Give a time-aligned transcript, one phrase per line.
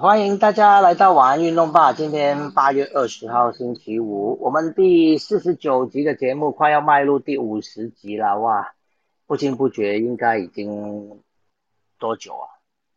[0.00, 1.92] 欢迎大家来到晚安运动吧。
[1.92, 8.74] 今天八月二十号星期五，我们第四十九集的节目快要迈入第五十集了，哇！
[9.26, 11.18] 不经不觉应该已经
[11.98, 12.46] 多久啊？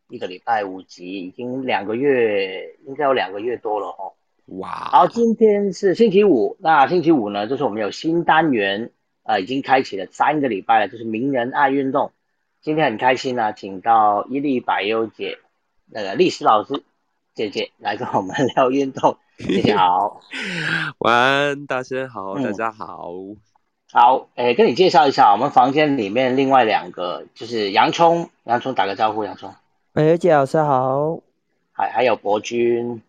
[0.09, 4.13] 一个礼拜五集，已经两个月，应该有两个月多了哦。
[4.59, 4.69] 哇！
[4.69, 8.91] 好，今天是星期五，那星期五呢，就是我们有新单元，
[9.23, 12.11] 呃，已经开启了三个礼拜了，就是名人爱运动。
[12.61, 15.39] 今天很开心呢，请到伊利百优姐
[15.87, 16.83] 那个历史老师
[17.33, 19.17] 姐姐来跟我们聊运动。
[19.39, 20.21] 姐姐好，
[20.99, 23.11] 晚安，大仙好，大家好。
[23.91, 29.53] 好，诶，跟你介绍一下，我们房间里面另外两个就是洋葱，洋葱打个招呼，洋葱。
[29.93, 31.19] 百优姐老师好。
[31.71, 33.01] 还还有博君。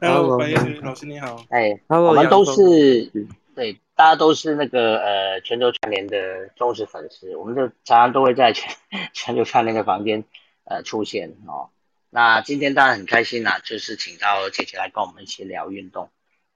[0.00, 0.38] Hello，
[0.82, 1.36] 老师你好。
[1.50, 3.10] 哎，我们都是
[3.54, 3.80] 对。
[3.94, 8.72] 大家都是那个呃全球串联的忠实粉丝，我们就常常都会在全
[9.12, 10.22] 全球串联的房间
[10.62, 11.68] 呃出现哦。
[12.10, 16.10] 那今天当然很开心啦，就是请到姐姐来跟我们一起聊运动。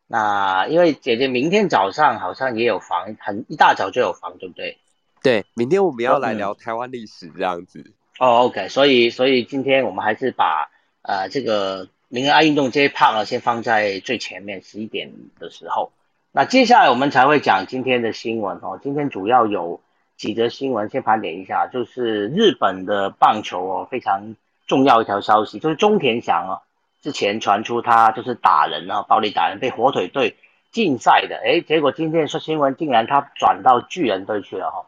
[0.06, 4.78] 那因为姐姐明天早上好像也有房，很一大早就有房，对不对？
[5.22, 7.92] 对，明天我们要来聊台湾历史这样子。
[8.18, 10.70] 哦，OK，所以所以今天我们还是把
[11.02, 15.92] 呃这个名人爱运动这一 part 呢先放在最前面，十一点的时候。
[16.30, 18.80] 那接下来我们才会讲今天的新闻哦。
[18.82, 19.80] 今天主要有
[20.16, 24.34] 几则新闻，先盘点一下，就是日本的棒球哦，非常
[24.72, 26.52] 重要一条消息，就是中田翔啊，
[27.02, 30.34] 之前传出他就是打人啊，暴力打人，被火腿队
[30.70, 34.86] 禁赛的，哎，结果今天说新闻，竟然他转到巨人队去了哈。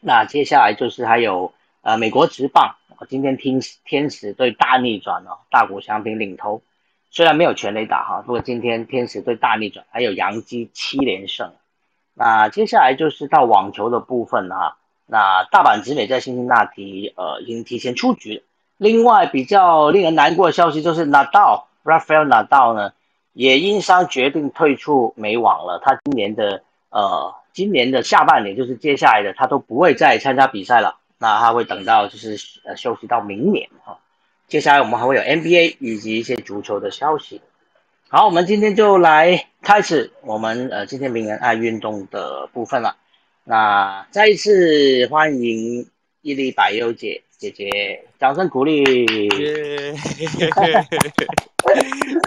[0.00, 2.74] 那接下来就是还有呃美国职棒，
[3.08, 6.60] 今天听天使队大逆转哦，大谷翔平领头。
[7.12, 11.52] 虽然没有全垒打哈，不过今天天使队大逆转，还有洋基七连胜。
[12.12, 18.42] 那接下来就是到网球的部分哈，那大阪直美在辛辛那提呃已经提前出局。
[18.76, 22.92] 另外比较令人难过的消息就是纳道 Rafael 纳道呢
[23.32, 25.80] 也因伤决定退出美网了。
[25.82, 30.98] 他今年的呃今年的下半年就是接下来的他都不会再参加比赛了。
[31.18, 33.98] 那他会等到就是呃休息到明年哈。
[34.48, 37.40] 接下来我们还会有 NBA 以及一些足球的消息。
[38.08, 42.96] 好，我们今天就来开始我们呃今天名人爱运动的部分了。
[43.44, 45.88] 那再一次欢迎
[46.20, 48.82] 伊利百优姐姐姐，掌声鼓励。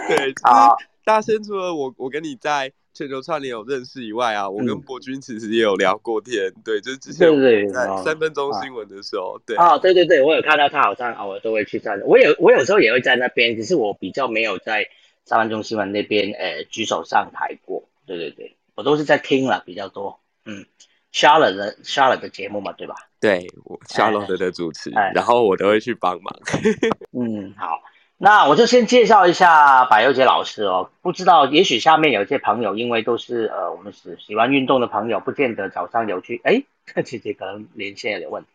[0.08, 2.72] 对，好，大仙除了我，我跟你在。
[2.94, 7.30] 全球串联有认识以外啊，我跟博君其实也有聊过天，对，就是之前
[7.72, 14.90] 在三分钟新闻的时候，对，啊，对对对，我有看到他好像偶尔都会去站，我有我有时候也会在那边，只是我比较没有在
[15.26, 20.66] 三分钟新闻那边呃举手上台过，对对对，我都是在听了比较多，嗯
[21.14, 22.96] ，Charlotte 的 Charlotte 的节目嘛，对吧？
[23.20, 26.34] 对，我 Charlotte 的主持，然后我都会去帮忙，
[27.14, 27.82] 嗯，好。
[28.20, 30.90] 那我就先介绍一下柏优杰老师哦。
[31.04, 36.42] 不知道，也许下面有一些朋友，因为都是呃，我们是喜欢运动的朋友，不见得早上有去。
[36.46, 36.64] 哎，
[37.04, 38.50] 姐姐可能连线有点问题，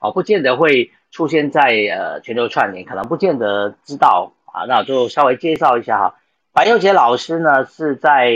[0.00, 4.66] 哦，不见得会出现在呃全球串联，可能不见得知道啊。
[4.66, 6.14] 那我就稍微介绍一下哈。
[6.56, 8.32] 百优杰老师呢是在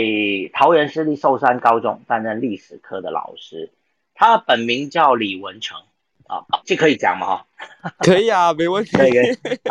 [0.53, 3.71] 桃园市立寿山高中担任历史科的老师，
[4.13, 5.79] 他本名叫李文成。
[6.27, 7.45] 啊，这可以讲吗？
[7.81, 8.91] 哈， 可以啊，没问题。
[8.95, 9.13] 可以，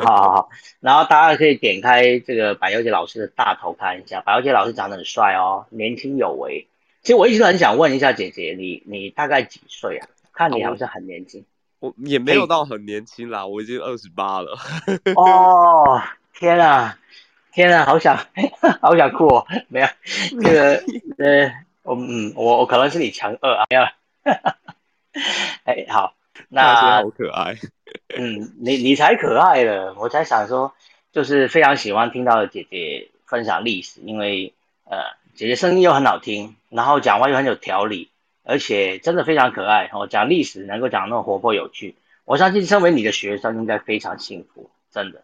[0.05, 0.49] 好好好。
[0.81, 6.67] 然后大家可以点开这个百优杰老师的大头看一下，百优杰老师长得很帅哦，年轻有为。
[7.03, 10.09] 其实我一直都很想问一下姐姐，你你大概几岁啊？
[10.33, 11.45] 看你好像很年轻。
[11.79, 14.59] 我也没有到很年轻啦，我已经二十八了。
[15.15, 16.03] 哦，
[16.35, 16.99] 天啊，
[17.53, 18.17] 天啊，好想
[18.81, 19.47] 好想哭哦。
[19.69, 19.87] 没有，
[20.43, 20.83] 这个
[21.19, 21.53] 呃，
[21.83, 23.83] 我嗯，我我可能是你强二啊，没有。
[25.65, 26.15] 哎，好。
[26.53, 27.55] 那好可爱，
[28.17, 30.73] 嗯，你你才可爱了，我才想说，
[31.13, 34.53] 就是非常喜欢听到姐姐分享历史，因为
[34.85, 34.99] 呃，
[35.35, 38.11] 姐姐声音又很好听，然后讲话又很有条理，
[38.43, 39.91] 而且真的非常可爱。
[39.93, 41.95] 哦，讲历史能够讲那么活泼有趣，
[42.25, 45.23] 我相信身为你的学生应该非常幸福，真的。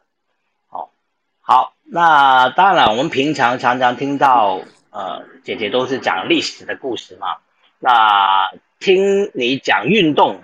[1.48, 4.60] 好，那当然，我们平常常常听到
[4.90, 7.36] 呃，姐姐都是讲历史的故事嘛，
[7.78, 8.50] 那
[8.80, 10.42] 听你讲运动。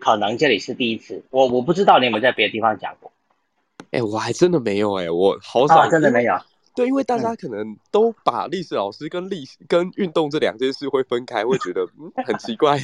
[0.00, 3.12] 可能这里是第一次，我我不知道你有没有在别的地方讲过。
[3.92, 6.36] 哎，我还真的没有哎，我好少，真的没有。
[6.74, 11.86] 对，因为大家可能都把历史老师跟历史跟运动这两件事会分开，会觉得
[12.26, 12.76] 很奇怪。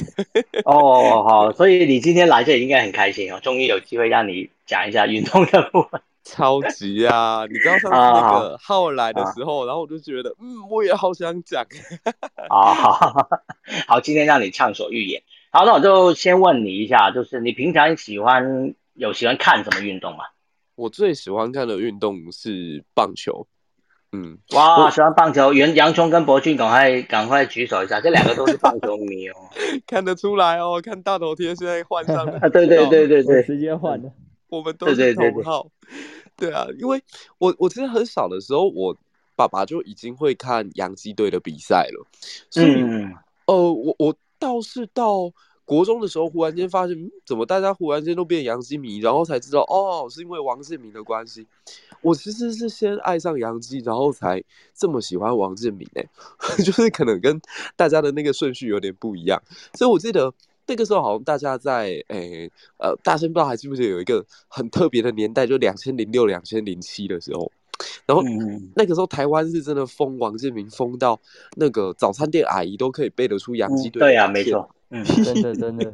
[0.63, 5.99] 哦，好，所以你今天来这里应该很开心哦，终于有机会让你讲一下运动的部分。
[6.27, 7.45] 超级啊！
[7.49, 11.65] 你知道上次那个浩尔来的时候，然后我就觉得，嗯，我也好想讲。
[12.49, 13.29] 啊，好，
[13.87, 15.21] 好，今天让你畅所欲言。
[15.51, 20.25] 好，那我就先问你一下，就是你平常喜欢有喜欢看什么运动吗？
[20.75, 23.47] 我最喜欢看的运动是棒球。
[24.11, 29.35] 嗯，哇，喜欢棒球，袁杨聪跟博俊，赶快赶快举手一下，这两个都是棒球迷哦，
[29.85, 34.09] 看得出来哦，看大头贴现在换上了，对对对对对，直接换了，
[34.49, 35.67] 我们都是同号，
[36.35, 37.01] 对啊，因为
[37.37, 38.95] 我我其实很小的时候，我
[39.35, 42.05] 爸爸就已经会看洋基队的比赛了，
[42.49, 42.83] 所以
[43.45, 45.31] 呃，我我倒是到。
[45.67, 46.95] 国中的时候，忽然间发现，
[47.25, 51.45] 怎么大家忽然间都变洋基迷，然后才知道，哦，是因为王建民的关系。
[51.99, 54.41] 我其实是先爱上杨基，然后才
[54.73, 56.07] 这么喜欢王建民诶，
[56.63, 57.41] 就是可能跟
[57.75, 59.43] 大家的那个顺序有点不一样。
[59.73, 60.33] 所以我记得
[60.67, 67.51] 那个时候，好像大家在诶呃，大声不知道还记不记得有一个很特别的年代，就两千零六、两千零七的时候，
[68.05, 68.23] 然后
[68.75, 71.19] 那个时候台湾是真的封王建民，封到
[71.55, 73.99] 那个早餐店阿姨都可以背得出洋基队。
[73.99, 74.69] 对啊，没错。
[74.89, 75.93] 嗯， 真的真的，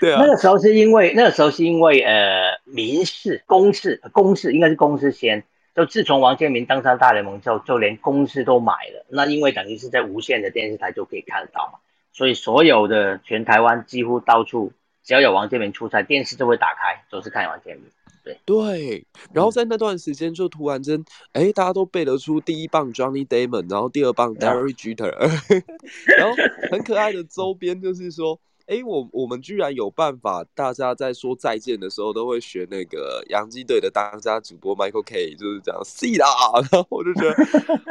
[0.00, 0.20] 对啊。
[0.20, 5.44] 那个时候是因为那个时候是因为呃民事公事公事应该是公事先，
[5.74, 9.06] 就自从王建民登上大联盟之后，就连公司都买了。
[9.08, 11.78] 那因为等于是在无线的电视台就可以看得到嘛，
[12.12, 14.72] 所以所有的全台湾几乎到处
[15.02, 17.84] 只要有王建民出差，电视就会打开，都是看王建民。
[18.24, 25.10] 对对，然后在那段时间就突然间，哎，大家都背得出第一棒 Johnny Damon，然后第二棒 Derek Jeter，
[26.16, 26.36] 然后
[26.70, 36.28] 很可爱的周边就是说，哎，我我们居然有办法，大家在说再见的时候都会学那个洋基队的当家主播 Michael K，就是这样 See 啦，
[36.70, 37.34] 然后我就觉得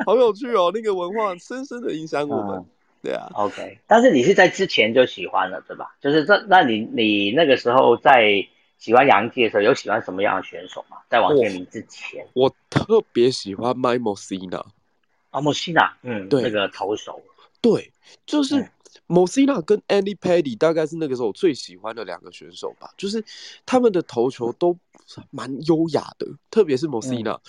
[0.06, 2.66] 好有趣哦，那个文化深深的影响我们。
[3.02, 5.96] 对啊，OK，但是你是在之前就喜欢了，对吧？
[6.02, 8.48] 就是这，那你你那个时候在。
[8.82, 10.98] 喜欢杨基的时候，有喜欢什么样的选手吗？
[11.08, 14.66] 在王建民之前，我特别喜欢 m y m o s i n a
[15.30, 17.22] 啊，莫西纳，嗯，对，那个投手，
[17.62, 17.94] 对，
[18.26, 18.56] 就是
[19.06, 22.90] m o s i n a 跟 Andy Paddy，大概是那个时候我最喜欢的两个选手吧。
[22.98, 23.24] 就是
[23.68, 24.76] 他们的投球都
[25.30, 27.40] 蛮优雅的，特别是 m o s i n a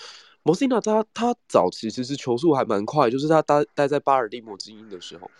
[0.44, 5.30] 莫西纳他他早期其实球速还蛮快，就是他待待在巴尔的摩精英的时候，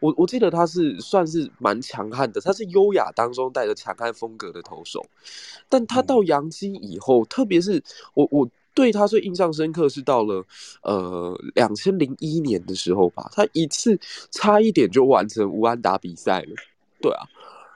[0.00, 5.06] 我我记得他是算是蛮强悍的，他是优雅当中带着强悍风格的投手，
[5.68, 7.80] 但他到洋基以后，特别是
[8.14, 10.44] 我我对他最印象深刻是到了
[10.82, 13.96] 呃两千零一年的时候吧，他一次
[14.32, 16.56] 差一点就完成无安打比赛了，
[17.00, 17.22] 对啊，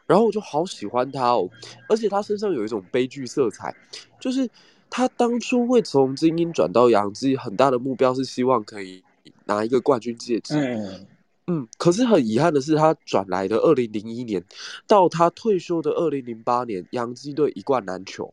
[0.06, 1.48] 然后我就好喜欢他哦，
[1.88, 3.72] 而且他身上有一种悲剧色彩，
[4.18, 4.50] 就是。
[4.94, 9.02] 他当初会从精英转到洋基，很大的目标是希望可以
[9.46, 10.54] 拿一个冠军戒指。
[10.54, 11.06] 嗯
[11.46, 14.44] 嗯，可是很遗憾的是，他转来的二零零一年
[14.86, 18.32] 到他退休的二零零八年，洋基队一冠难求。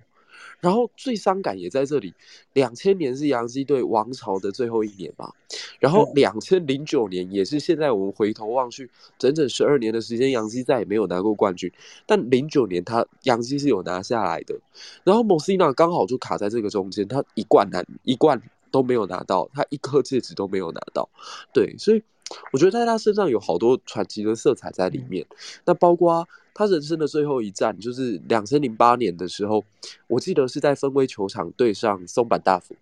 [0.59, 2.13] 然后最伤感也在这里，
[2.53, 5.31] 两千年是洋基队王朝的最后一年嘛，
[5.79, 11.71] 然后两千零九年也是现在我们回头望去，整整十二年的时间，洋基再也没有拿过冠军，
[12.05, 14.59] 但零九年他洋基是有拿下来的，
[15.03, 21.09] 然后莫西纳刚好就卡在这个中间，他一冠难一冠都没有拿到，他一颗戒指都没有拿到，
[21.53, 22.03] 对，所以
[22.51, 25.25] 我觉得在他身上有好多传奇的色彩在里面，
[25.65, 26.27] 那包括。
[26.59, 29.63] 他人生的最后一战就是两千零八年的时候，
[30.07, 32.75] 我记得是在分威球场对上松坂大辅，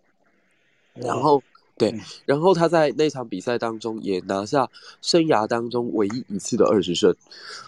[0.96, 1.44] 然后
[1.78, 1.94] 对，
[2.26, 4.68] 然后他在那场比赛当中也拿下
[5.04, 7.16] 生涯当中唯一一次的二十胜，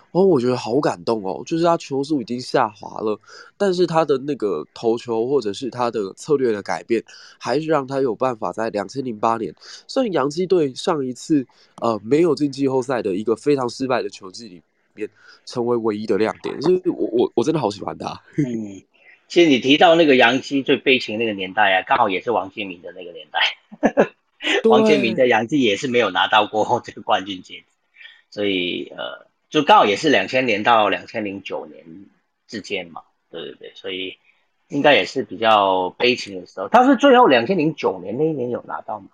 [0.10, 3.20] 哦，我觉得好感动哦，就是他球速已经下滑了，
[3.56, 7.04] 但是他的那个投球或者是他的策略的改变，
[7.38, 9.54] 还是让他有办法在两千零八年，
[9.88, 11.46] 虽然洋基队上一次
[11.84, 14.64] 呃没有进季后赛的一个非常失败的球季里。
[15.46, 18.22] 成为唯一的亮点，所以我我我真的好喜欢他。
[18.38, 18.84] 嗯，
[19.28, 24.10] 其实你提到那个杨基最悲情那个年代啊，刚好也是王建民的那个年代。
[24.64, 27.66] 王建民在杨基也是没有拿到过 这个冠军戒指，
[28.30, 31.84] 所以呃，就刚好也是两千年到两千零九年
[32.48, 33.04] 之间嘛。
[33.30, 34.18] 对对对，所以
[34.70, 36.68] 应该也是比较悲情的时候。
[36.68, 39.10] 他是最后两千零九年那一年有拿到吗？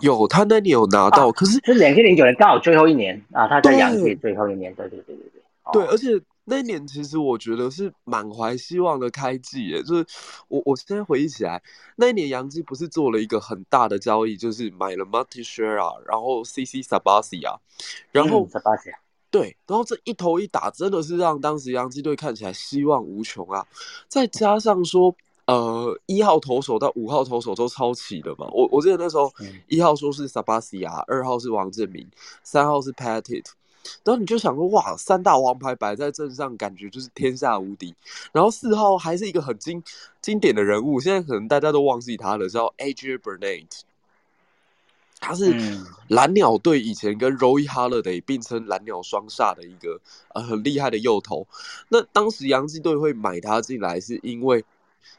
[0.00, 5.42] 有，他那年有拿到，可是是两千零九年刚好最后一年啊，他在杨基最后一年，对对对对对。
[5.72, 6.08] 对，而且
[6.44, 10.06] 那年其实我觉得是满怀希望的开季耶，就是
[10.48, 11.60] 我我现在回忆起来，
[11.96, 17.56] 那一年杨基不是做了一个很大的交易，就是买了 Marty s h a r a 然后 CC Sabathia，
[18.12, 18.94] 然后 Sabathia，
[19.30, 23.66] 对，然后这一头一打真的是让当时杨基队看起来希望无穷啊，
[24.08, 25.14] 再加上说。
[25.46, 28.48] 呃，一号投手到五号投手都超齐了嘛？
[28.52, 29.32] 我我记得那时候
[29.68, 32.04] 一号说是 Sabathia，二号是王振明，
[32.42, 33.44] 三号是 Pattit，
[34.02, 37.94] 然后你就想说，哇，三大王牌摆在阵上，感觉就是天下无敌。
[38.32, 39.80] 然后四号还是一个很经
[40.20, 43.82] 经典的人物，现在可能大家都忘记他了，叫 AJ Burnett，
[45.20, 45.54] 他是
[46.08, 50.00] 蓝鸟队以前跟 Roy Holiday 并称蓝鸟双煞的一个
[50.34, 51.46] 呃很厉害的右投。
[51.88, 54.64] 那当时洋基队会买他进来，是因为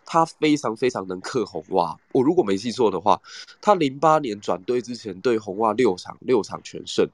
[0.06, 1.98] 他非常非常能克红袜。
[2.12, 3.22] 我如果没记错的话，
[3.62, 7.10] 他零八年转队之前对红袜六场六场全胜。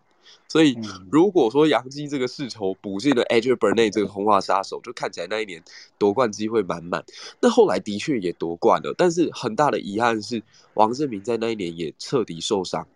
[0.48, 0.78] 所以
[1.12, 5.62] 如果说杨基这个世仇补进了 Edge Burnett 这个红袜杀手，就看起来那一年
[5.98, 7.04] 夺冠机会满满。
[7.42, 10.42] 那后来的确也夺冠了，但是很大的遗憾是
[10.76, 12.88] 王振明在那一年也彻底受伤。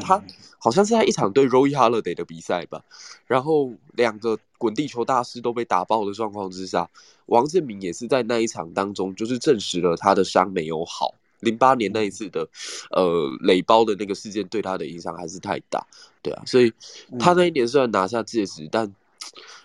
[0.00, 0.22] 他
[0.58, 2.84] 好像是在一场对 Roy Holiday 的比赛吧，
[3.26, 6.90] 然后两个滚地球大师都被打爆的状况之下，
[7.26, 11.14] 王建民也是在那一场当中，就是证实了他的伤没有好。
[11.40, 12.48] 零八年那一次的，
[12.90, 15.86] 呃，垒包的那个事件对他的影响还是太大，
[16.20, 16.72] 对啊，所以
[17.18, 18.92] 他那一年虽然拿下戒指，但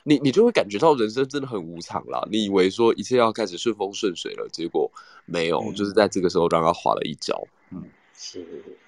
[0.03, 2.23] 你你就会感觉到人生真的很无常啦。
[2.29, 4.91] 你以为说一切要开始顺风顺水了，结果
[5.25, 7.41] 没有，就是在这个时候让他滑了一跤。
[7.71, 7.83] 嗯，
[8.15, 8.45] 是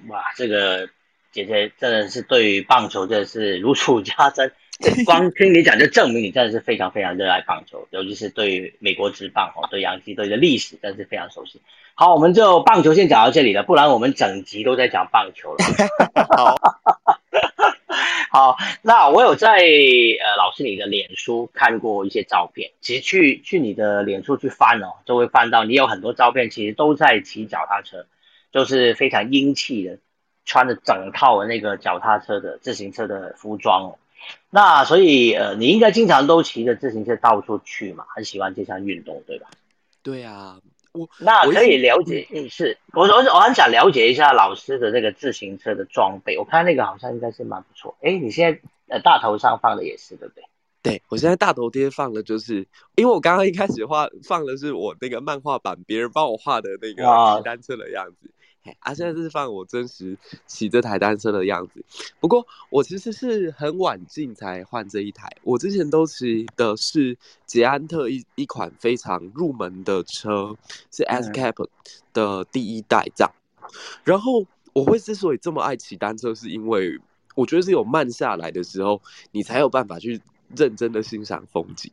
[0.07, 0.87] 哇，这个。
[1.35, 4.53] 姐姐真的是对于棒球真的是如数家珍，
[5.05, 11.59] 光听你讲就证明你真的是非常非常热爱棒球，尤其是对于美国职棒哦，对洋基队的历史真的是非常熟悉。
[11.93, 15.65] 好，我们就棒球先讲到这里了，不然我们整集都在讲棒球了。
[16.37, 16.55] 好，
[18.31, 28.05] 好，那我有在呃老师你的脸书看过一些照片，其实去去你的脸书去翻哦，就会翻到你有很多照片，其实都在骑脚踏车，
[28.53, 29.97] 就是非常英气的。
[30.45, 33.95] 穿着整套的那个脚踏车的自行车的服装，
[34.49, 39.47] 那所以呃，你应该经常都骑着自行车到处去嘛，很喜欢这项运动，对吧？
[40.03, 40.59] 对啊，
[40.91, 47.97] 我那可以了解，嗯，是我我我很想了解一下老师的这个自行车的装备，我看那个好像应该是蛮不错。
[48.01, 50.43] 哎，你现在呃大头上放的也是对不对？
[50.83, 58.29] 对我现在大头贴放的就是，因为我刚刚一开始画放的是我那个漫画版别人帮我画的那个骑单车的样子。
[58.79, 61.83] 啊，现在是放我真实骑这台单车的样子。
[62.19, 70.55] 不过我其实是很晚进才换这一台，我之前都骑的是捷安特一一款非常入门的车，
[70.91, 71.67] 是 S Cap
[72.13, 73.31] 的第一代这样。
[74.03, 76.99] 然后我会之所以这么爱骑单车，是因为
[77.35, 80.21] 我觉得是有慢下来的时候，你才有办法去
[80.55, 81.91] 认真的欣赏风景。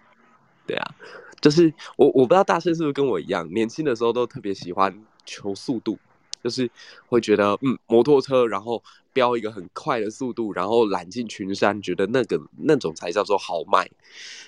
[0.67, 0.95] 对啊，
[1.41, 5.99] 就是我我不知道大圣是不是跟我一样，年轻的时候都特别喜欢求速度。
[6.43, 6.71] 就是
[7.07, 8.83] 会觉得，嗯，摩托车，然后
[9.13, 13.89] 飙一个很快的速度，然后揽进群山，觉得那个那种才叫做豪迈。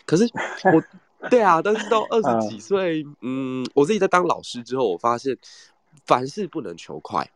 [0.07, 0.25] 可是
[0.73, 5.37] 我，对啊，但是到二十几岁，嗯，我自己在当老师之后，我发现
[6.07, 7.31] 凡事不能求快。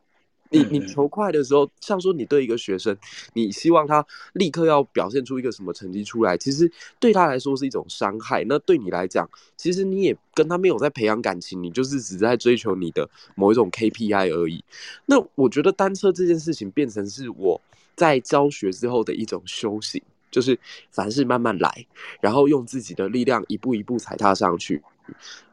[0.50, 2.96] 你你求快的时候，像说你对一个学生，
[3.34, 8.44] 你希望他立刻要表现出一个什么成绩出来，其实对他来说是一种伤害。
[8.44, 14.64] 那对你来讲，其实你也跟他没有在培养感情，你就是只在追求你的某一种 KPI 而已。
[15.06, 17.60] 那我觉得单车这件事情变成是我
[17.94, 20.58] 在教学之后的一种修行，就是
[20.90, 21.86] 凡事慢慢来，
[22.20, 24.82] 然后用自己的力量一步一步踩踏上去。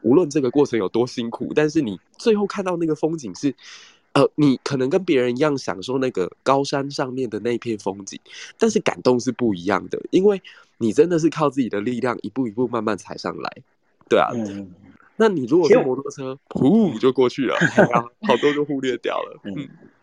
[0.02, 3.54] 无论这个过程有多辛苦，但是你最后看到那个风景是。
[4.16, 8.18] 呃，你可能跟别人一样享受那个高山上面的那片风景，
[8.58, 10.42] 但是感动是不一样的，因为
[10.78, 13.52] 你真的是靠自己的力量一步一步慢慢踩上来，
[14.10, 14.30] 对啊。
[14.34, 14.72] 嗯。
[15.18, 17.56] 那你如果是摩托车，噗就过去了，
[18.28, 19.40] 好多就忽略掉了。
[19.44, 19.54] 嗯。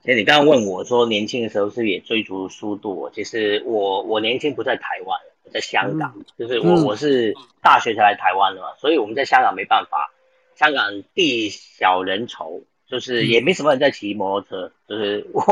[0.02, 3.10] 其实你刚刚问我说，年轻的时候是也追逐速度？
[3.14, 10.12] 其实我我年轻不在台湾，我在香港，就是我我是大学才来台湾的嘛，所以我们在香港没办法，
[10.54, 12.62] 香港地小人稠。
[12.92, 15.42] 就是也没什么人在骑摩托车，就是我。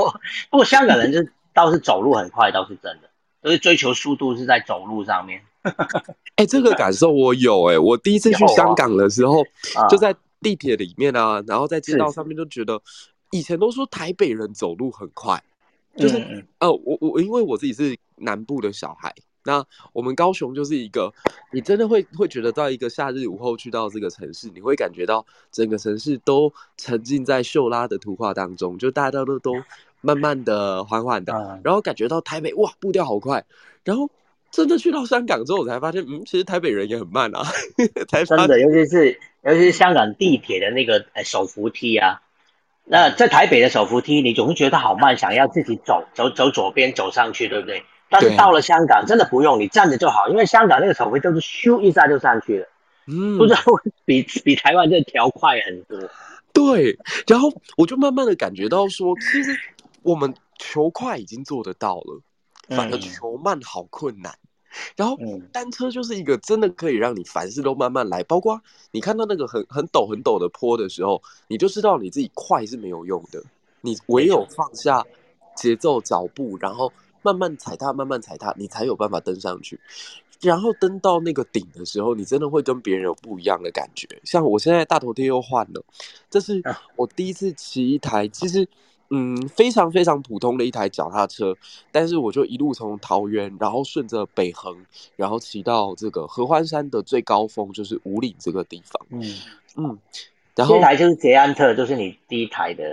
[0.51, 1.19] 不过香港人就
[1.55, 3.09] 倒是走路很快，倒是真的，
[3.43, 5.41] 就是追求速度是在走路上面。
[6.37, 9.43] 哎，这个感受我有哎，我第一次去香港的时候，
[9.89, 12.79] 就在地铁里面啊，然后在街道上面就觉得，
[13.31, 15.43] 以前都说台北人走路很快，
[15.97, 19.15] 就是呃，我我因为我自己是南部的小孩。
[19.45, 21.13] 那我们高雄就是一个，
[21.51, 29.55] 你真的会会觉得到一个夏日午后去到这个城市，你会感觉到整个城市都沉浸在秀拉的图画当中，就大家都都
[30.03, 33.45] 慢慢的、缓缓的，然后感觉到台北哇步调好快，
[33.85, 34.11] 然后
[34.51, 37.43] 真的去到香港之后，我才发现，嗯，其实台北人也很慢啊，
[38.27, 42.21] 真的，尤其是尤其是香港地铁的那个呃手扶梯啊，
[42.85, 47.85] 那在台北的手扶梯，你总是觉得好慢，想要自己走走走左边走上去，对不对？
[48.11, 52.67] 但是到了香港，真的不用你站着就好，因为香港那个手挥就是咻一下就上去了，
[53.07, 53.61] 嗯，不知道
[54.05, 55.97] 比比台湾这条快很多。
[56.53, 56.99] 对，
[57.29, 59.57] 然后我就慢慢的感觉到说，其实
[60.03, 62.21] 我们求快已经做得到了，
[62.71, 64.35] 反而求慢好困难。
[64.97, 65.17] 然后
[65.53, 73.41] 单车就是一个真的可以让你凡事都慢慢来，包括你看到那个很很陡很陡的坡的时候，你就知道你自己快是没有用的，
[73.83, 75.05] 你唯有放下
[75.55, 76.93] 节奏脚步，然后。
[77.23, 79.79] 慢慢踩踏，慢慢踩踏，你才有办法登上去。
[80.41, 84.09] 然后登到那个顶的时候，你真的会跟别人有不一样的感觉。
[84.25, 85.85] 像我现在大头贴又换了，
[86.31, 86.63] 这是
[86.97, 88.67] 我第一次骑一台，其实
[89.11, 91.55] 嗯非常非常普通的一台脚踏车，
[91.93, 94.75] 但是我就一路从桃园，然后顺着北横，
[95.15, 99.07] 然后骑到这个合欢山的最高峰，就是五岭这个地方。
[99.11, 99.21] 嗯
[99.77, 99.99] 嗯，
[100.57, 102.85] 然后这台就是捷安特，就是你第一台的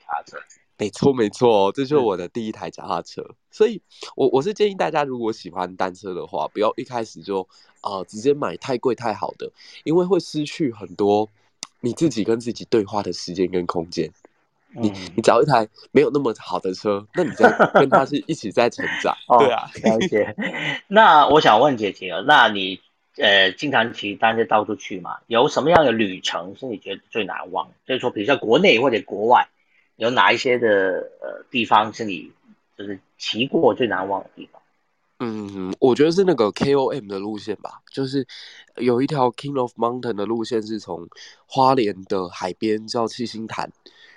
[0.00, 0.36] 脚踏车。
[0.78, 3.24] 没错，没错，这就是我的第一台脚踏车。
[3.50, 3.80] 所以，
[4.14, 7.48] 我我是建议大家，如果喜欢单车的话，不要一开始就
[7.82, 9.50] 呃直接买太贵太好的，
[9.84, 11.26] 因为会失去很多
[11.80, 14.10] 你自己跟自己对话的时间跟空间。
[14.78, 19.16] 你你找一台没有那么好的车，那你在 跟他是一起在成长。
[19.38, 20.36] 对啊，了解。
[20.88, 22.78] 那我想问姐姐啊，那你
[23.16, 25.16] 呃经常骑单车到处去嘛？
[25.26, 27.70] 有什么样的旅程是你觉得最难忘？
[27.86, 29.48] 就是说，比如说国内或者国外。
[29.96, 30.68] 有哪一些的
[31.20, 32.30] 呃地方是你
[32.76, 34.60] 就是骑过最难忘的地方？
[35.18, 38.26] 嗯，我觉得是那个 KOM 的路线吧，就是
[38.76, 41.08] 有一条 King of Mountain 的路线是从
[41.46, 43.72] 花莲的海边叫七星潭，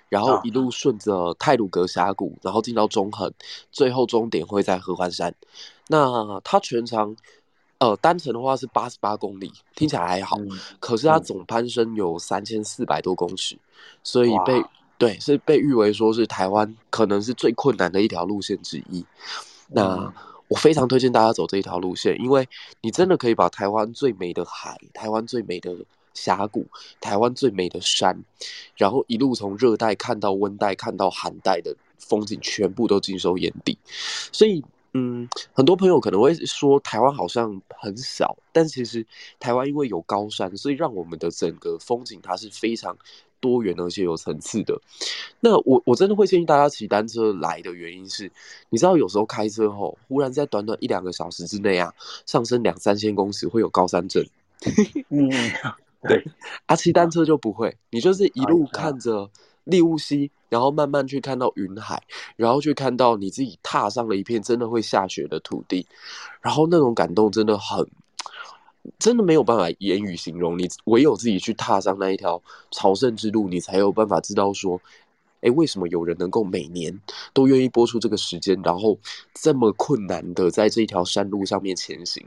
[0.10, 3.32] 然后一路顺着泰鲁格峡谷，然后进到中横，
[3.72, 5.34] 最后终点会在合欢山。
[5.88, 7.16] 那它全长
[7.78, 10.36] 呃单程的话是八十八公里，听起来还好，
[10.82, 13.58] 可是它总攀升有三千四百多公尺，
[14.04, 14.62] 所以被。
[15.00, 19.04] 对，是被誉为说是台湾可能是最困难的一条路线之一。
[19.70, 20.14] 那
[20.50, 22.48] 我非常推荐大家走这一条路线，因为
[22.82, 25.74] 你真的可以把台湾最美的海、台湾最美的
[26.14, 26.68] 峡谷、
[27.00, 28.22] 台湾最美的山，
[28.76, 33.78] 然后一路从热带看到温带，看到寒带的风景，全部都尽收眼底。
[34.34, 34.62] 所以，
[34.94, 39.06] 嗯，很多朋友可能会说台湾好像很小，但其实
[39.40, 42.98] 台湾因为有高山，所以让我们的整个风景它是非常。
[43.40, 44.80] 多元而且有层次的，
[45.40, 48.32] 那我我真的会建议大家骑单车来的原因是，
[48.70, 51.94] 你知道有时候开车后，忽然在短短一两个小时之内啊，
[52.26, 54.26] 上升两三千公尺会有高山症。
[55.10, 55.30] 嗯，
[56.02, 56.24] 对，
[56.66, 59.30] 啊，骑单车就不会，你就是一路看着
[59.64, 62.04] 利物溪，然后慢慢去看到云海，
[62.36, 65.88] 然后去看到你自己踏上了一片真的会下雪的土地，
[66.42, 67.88] 然后那种感动真的很。
[68.98, 74.82] 真的没有办法言语形容，你唯有自己去踏上那一条朝圣之路，你才有办法知道说，
[75.42, 77.00] 哎，为什么有人能够每年
[77.34, 78.98] 都愿意播出这个时间，然后
[79.34, 82.26] 这么困难的在这一条山路上面前行。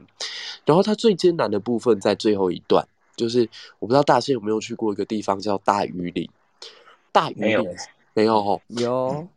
[0.65, 3.49] 然后它最艰难的部分在最后一段，就是
[3.79, 6.29] 我不知道大仙有没有去过一个地方叫大屿岭。
[7.11, 7.75] 大屿岭
[8.13, 8.61] 没有？
[8.69, 9.27] 有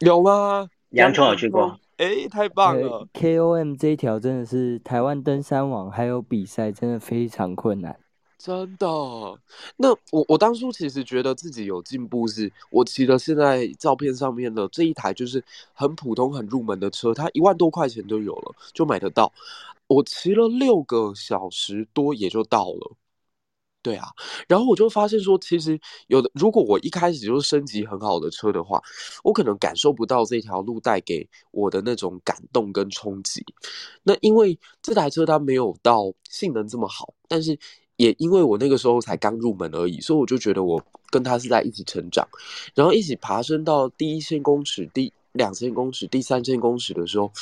[0.00, 0.68] 有吗？
[0.90, 1.78] 洋葱有去过。
[1.98, 7.98] 哎，太棒了！K O M 这一条真的是台湾登山网还有比赛，真的非常困难。
[8.38, 8.86] 真的？
[9.76, 19.32] 那我我当初其实觉得自己有进步，是我骑的现在照片上面的这一台，就是很普通、很入门的车，它一万多块钱就有了，就买得到。
[19.86, 22.96] 我骑了六个小时多，也就到了。
[23.82, 24.06] 对啊，
[24.46, 28.80] 然后我就发现说，其实有的，如果我一开始就是升级很好的车的话，
[29.24, 33.44] 我可能感受不到这条路带给我的那种感动跟冲击。
[34.04, 37.58] 那因为这台车它没有到性能这么好，但是
[37.96, 42.26] 也因为我那个时候才刚入门而已，所以我就觉得我跟他是在一起成长，
[42.74, 47.32] 然后一起爬升到第一千公尺、第两千公尺、第三千公尺的时候，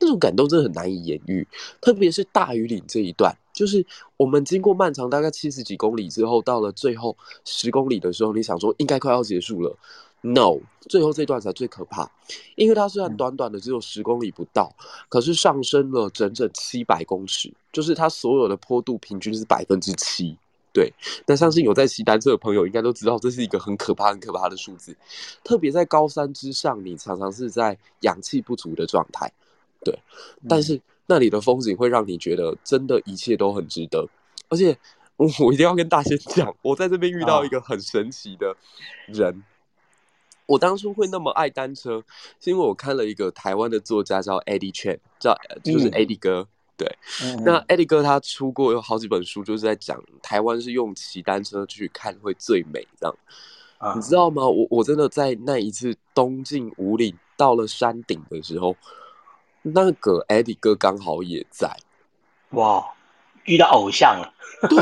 [0.00, 1.46] 那种感动真的很难以言喻，
[1.82, 3.36] 特别是大屿岭这一段。
[3.52, 3.84] 就是
[4.16, 9.76] 我们经过漫长大概七十几公里之后，到了最后十公里的时候，你想说应该快要结束了
[10.22, 12.10] ，no，最后这段才最可怕，
[12.56, 14.74] 因为它虽然短短的只有十公里不到，
[15.08, 20.34] 可是上升了整整七百公尺，就是它所有的坡度平均是百分之七，
[20.72, 20.90] 对。
[21.26, 24.96] 那相信有在骑单车的朋友应该都知道，这是一个很可怕、很可怕的数字，
[25.44, 29.30] 特别在高山之上，你常常是在氧气不足的状态，
[29.84, 29.98] 对，
[30.48, 30.80] 但是。
[31.06, 34.08] 那里的风景会让你觉得真的一切都很值得，
[34.48, 34.76] 而且
[35.16, 38.56] 我我一定要跟大仙讲，我在这边遇到一个很神奇的
[39.06, 39.42] 人。
[40.46, 42.02] 我当初会那么爱单车，
[42.40, 46.46] 是因为我看了一个台湾的作家叫 Eddie Chen，叫就是 Eddie 哥。
[46.76, 46.98] 对，
[47.44, 53.16] 那 Eddie 哥他出过有好几本书，就是在讲台湾是用骑单车去看会最美这样。
[53.94, 54.46] 你知道吗？
[54.46, 58.76] 我我真的在那一次东进五岭到了山顶的时候。
[59.62, 61.74] 那个 Eddie 哥刚好也在，
[62.50, 62.84] 哇，
[63.44, 64.34] 遇到偶像了。
[64.68, 64.78] 对，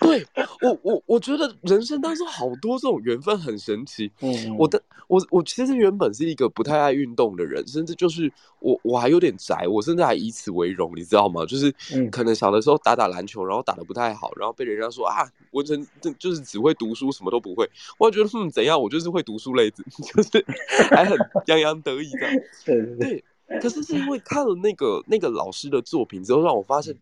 [0.00, 0.26] 对
[0.62, 4.10] 我我我觉得人生当中好多这种缘分很神奇。
[4.20, 11.44] 嗯，我的我我其实原本是一个不太爱运动的人，甚至就是我我还有点宅，我甚至还以此为荣，你知道吗？
[11.46, 11.74] 就是
[12.10, 15.86] 可能小的时候打打篮球，然后打的不太好，然后被人家说啊，文成
[16.18, 17.68] 就是只会读书，什么都不会。
[17.98, 20.44] 我觉得嗯怎样，我就是会读书类子， 就是
[20.90, 22.26] 还很洋洋得意的。
[22.64, 23.24] 对对对。
[23.60, 26.96] 可是是因为看了那个那个老师的作品之后，让我发现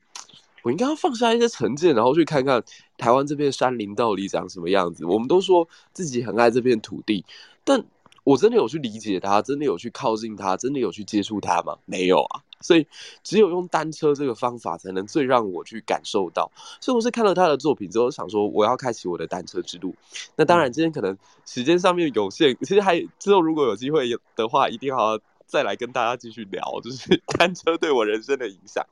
[0.63, 2.63] 我应该要放下一些成见，然后去看看
[2.97, 5.05] 台湾这片山林到底长什么样子。
[5.05, 7.25] 我们都说自己很爱这片土地，
[7.65, 7.85] 但
[8.25, 11.77] 我真的有去理解它，真的有去靠近它，真的有去接触它吗？
[11.85, 12.41] 没有啊。
[12.61, 12.85] 所以
[13.23, 16.51] 只有用单车这个方法，才能最让我去感受到。
[16.81, 19.95] 所以我是看了他的作品之后，想说我要开启我的单车之路。
[20.35, 25.21] 那当然，今天可能时间上面有限，其实还之后如果有机会的话，一定要。
[25.49, 28.85] 再来跟大家继续聊，就是 单车对我人生的影响。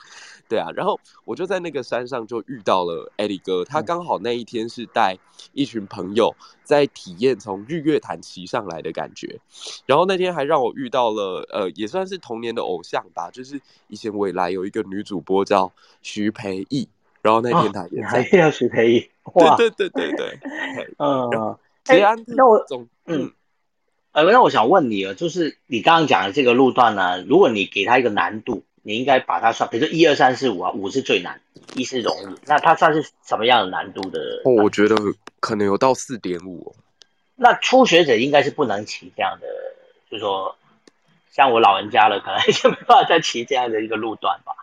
[0.48, 5.18] 对啊，然后我就在那个山上就遇到了艾利哥，他刚好那一天是带
[5.52, 9.38] 一群朋友在体验从日月潭骑上来的感觉。
[9.84, 16.88] 然后那天还让我遇到了，呃，也算是童年的偶像吧，就是以前未来有一个女主播叫徐培义，
[17.20, 19.10] 然后那天她也还要徐培义，
[19.58, 20.40] 对对对对对，
[20.98, 23.30] 嗯，杰安，那我总嗯。
[24.16, 31.38] 呃，那我想问你啊，就是你刚刚讲的这个路段呢，如果你给他一个难度，你应该把它算，比如说一二三四五啊，五是最难，
[31.74, 34.18] 一是容易，那它算是什么样的难度的？
[34.46, 34.96] 哦，我觉得
[35.38, 36.74] 可能有到四点五。
[37.34, 39.46] 那初学者应该是不能骑这样的，
[40.10, 40.56] 就是说
[41.30, 44.54] 像我老人家了，可能 就没办法再骑这样的一个路段吧。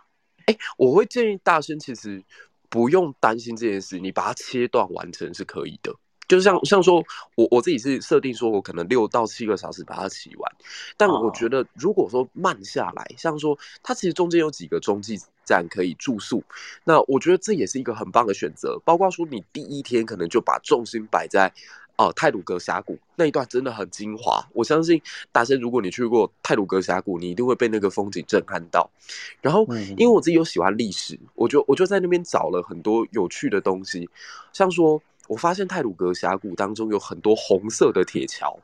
[0.46, 2.20] 哎，我会建议大生其实
[2.68, 5.94] 不用担心这件事，你把它切断完成是可以的。
[6.26, 10.52] 就像像说，我我自己是设定说，我可能六到七个小时把它骑完。
[10.96, 16.42] 但我觉得，如果说慢下来，像说它其实中间有几个中继站可以住宿，
[16.84, 18.80] 那我觉得这也是一个很棒的选择。
[18.84, 21.52] 包括说，你第一天可能就把重心摆在
[21.96, 24.42] 哦泰鲁格峡谷那一段，真的很精华。
[24.54, 28.90] 我相信大仙，如果你去过泰鲁格峡谷，你一定会被那个风景震撼到。
[29.42, 29.66] 然后，
[29.98, 34.08] 因为我自己有喜欢历史，我就我就在那边找了很多有趣的东西，
[34.54, 35.02] 像说。
[35.26, 38.58] 我发现泰鲁格峡谷当中有很多红色的铁桥，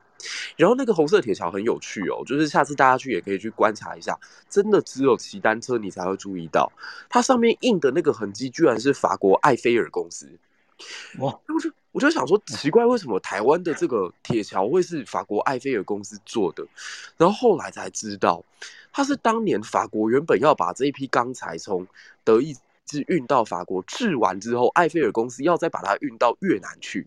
[0.57, 4.19] 然后那个红色铁桥很有趣哦，就是下次大家去也可以去观察一下，
[4.49, 6.71] 真的只有骑单车你才会注意到，
[7.09, 10.29] 它上面印的那个痕迹居然是法国埃菲尔公司。
[11.19, 11.39] 哇！
[11.49, 16.67] 我就我就想说奇怪，为什么台湾的这个铁桥会是法国埃菲尔公司做的？
[17.17, 18.43] 然后后来才知道，
[18.93, 21.87] 它是当年法国原本要把这一批钢材从
[22.23, 22.55] 德意。
[22.91, 27.07] 是运到法国治完之后，埃菲尔公司要再把它运到越南去，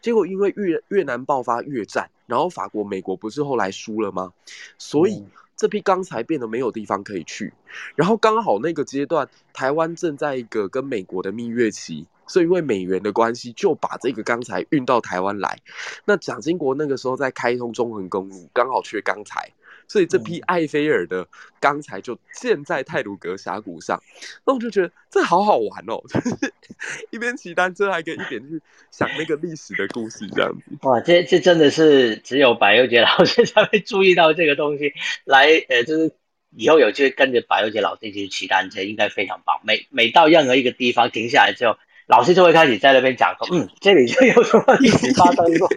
[0.00, 4.32] 结果因为越越南爆发越战，然后法国、美国不是后来输了吗？
[4.78, 5.24] 所以
[5.56, 7.52] 这批钢材变得没有地方可以去，
[7.96, 15.58] 然后刚好那个阶段，台湾正在一个跟美国的蜜月期，所以因为美元的关系，就把这个钢材运到台湾来。
[16.04, 19.50] 那蒋经国那个时候在开通中横公路，刚好缺钢材。
[19.88, 21.26] 所以这批埃菲尔的
[21.60, 24.02] 钢材就建在泰鲁格峡谷上，
[24.44, 26.54] 那我就觉得这好好玩哦，就是
[27.10, 30.76] 一边骑单车还可以一边去想那个历史的故事这样子。
[30.82, 34.92] 哇，这这真的是只有白幼杰老师才会注意到这个东西，
[35.24, 36.12] 来呃，就是
[36.54, 39.60] 以后有机会跟着白幼杰老师一起去骑单车，应该非常棒。
[39.64, 41.76] 每每到任何一个地方停下来之后。
[42.06, 45.68] 老师就会开始在那边讲说，嗯，这里就有什么历史发生过。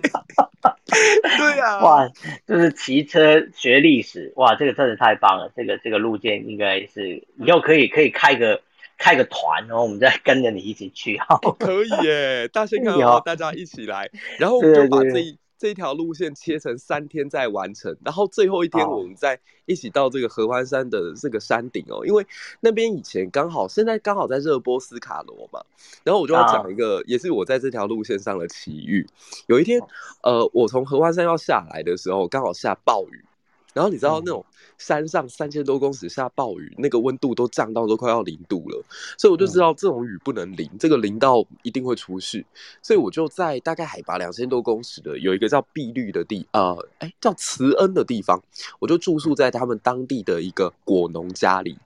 [0.91, 2.09] 对呀， 哇，
[2.47, 5.51] 就是骑车学历史，哇，这个真的太棒了。
[5.55, 8.61] 这个这个路线应该是以后可以可以开个
[8.97, 11.19] 开个团，然后我们再跟着你一起去。
[11.57, 15.37] 可以耶，大声看好大家一起来，然后我们就把这一。
[15.59, 22.25] 这一条路线切成三天再完成，然后最后一天我们再一起到这个合欢山的这个山顶哦，因为
[22.61, 25.59] 那边以前刚好现在刚好在热波斯卡罗嘛，
[26.05, 29.05] 然后我就要讲一个，也是我在这条路线上的奇遇。
[29.47, 29.81] 有一天，
[30.23, 33.25] 呃，我从合欢山要下来的时候，刚好下暴雨。
[33.79, 34.45] 然后你知道那种
[34.77, 38.83] 山上三千多公尺下暴雨，那个温度都降到都快要零度了，
[39.17, 42.45] 所以我就知道这种雨不能淋，这个淋到一定会出事，
[42.81, 48.43] 所以我就在大概海拔两千多公尺的有一个叫碧绿的地，呃，哎叫慈恩的地方，
[48.79, 51.77] 我就住宿在他们当地的一个果农家里。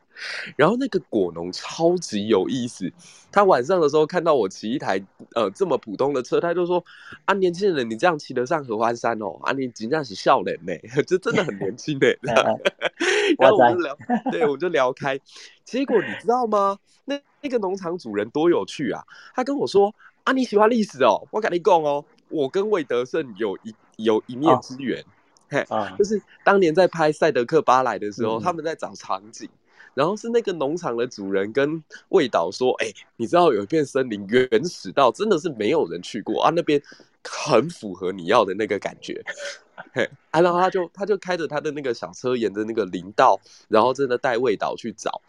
[0.56, 2.92] 然后那个果农超级有意思，
[3.32, 5.04] 他晚上的时候看到我骑一台
[5.36, 6.84] 呃这么普通的车，他就说
[7.26, 9.40] ：“啊，年轻人，你这样骑得上合欢山哦？
[9.44, 10.74] 啊，你尽量是笑脸呢，
[11.08, 12.08] 这真的很年轻呢。
[13.40, 13.98] 然后我们就聊，
[14.32, 15.20] 对，我就聊开。
[15.64, 16.78] 结果你知道吗？
[17.06, 19.04] 那那个农场主人多有趣啊！
[19.36, 21.28] 他跟我说：“啊，你喜欢历史哦？
[21.32, 25.04] 我跟你讲哦，我跟魏德胜有一有一面之缘，
[25.50, 25.66] 嘿，
[25.98, 29.50] 就是当年在拍《赛德克巴莱》的时候，他们在找场景。”
[29.94, 36.82] 然后是那个农场的主人跟味道说：“哎，你知道有一片森林原始到真的是没有人去过啊，那边
[37.24, 39.24] 很符合你要的那个感觉。”
[39.92, 45.22] 嘿，啊，然后他就他就开着他的那个小车，沿着那个林道，然后真的带味道去找。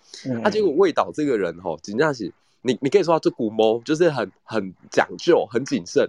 [0.43, 6.09] 他结果味道这个人吼，紧张是，你你可以说他这古猫就是很很讲究、很谨慎。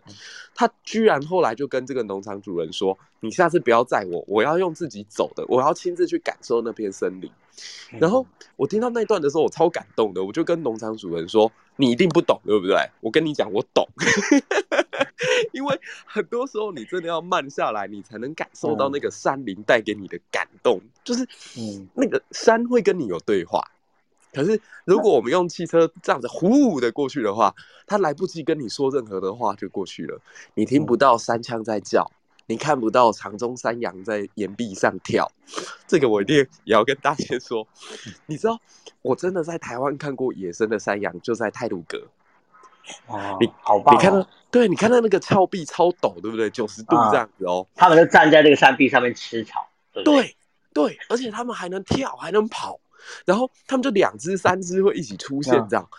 [0.54, 7.32] 他居然后来就跟这个农场主人说：“你下次不要载我，我要用自己走的，我要亲自去感受那片森林。”
[8.00, 12.78] 然后我听到那段的时候，我超感动的，我就跟农场主人说：“你一定不懂，对不对？
[13.02, 13.88] 我跟你讲，我懂。
[15.54, 21.24] 因为很多时候你真的要慢下来，你才能感受到那个山林带给你的感动，就是
[21.58, 23.64] 嗯，那个山会跟你有对话。
[24.34, 27.56] 可是如果我们用汽车这样子呼的过去的话，
[27.88, 30.20] 它来不及跟你说任何的话就过去了，
[30.56, 32.12] 你听不到山枪在叫。”
[32.48, 35.32] 你看不到长中山羊在岩壁上跳，
[35.88, 37.68] 这个我一定也要跟大家说。
[38.28, 38.60] 你知道，
[39.02, 42.08] 我真的在台湾看过野生的山羊，就在泰鲁阁。
[43.08, 43.96] 哦，你好棒！
[43.96, 46.48] 你看到，对，你看到那个峭壁超陡，对不对？
[46.52, 47.66] 九十度这样子哦。
[47.74, 49.68] 他们就站在那个山壁上面吃草。
[49.92, 50.36] 对
[50.72, 52.80] 对，而且他们还能跳，还能跑，
[53.26, 55.90] 然后他们就两只、三只会一起出现这样。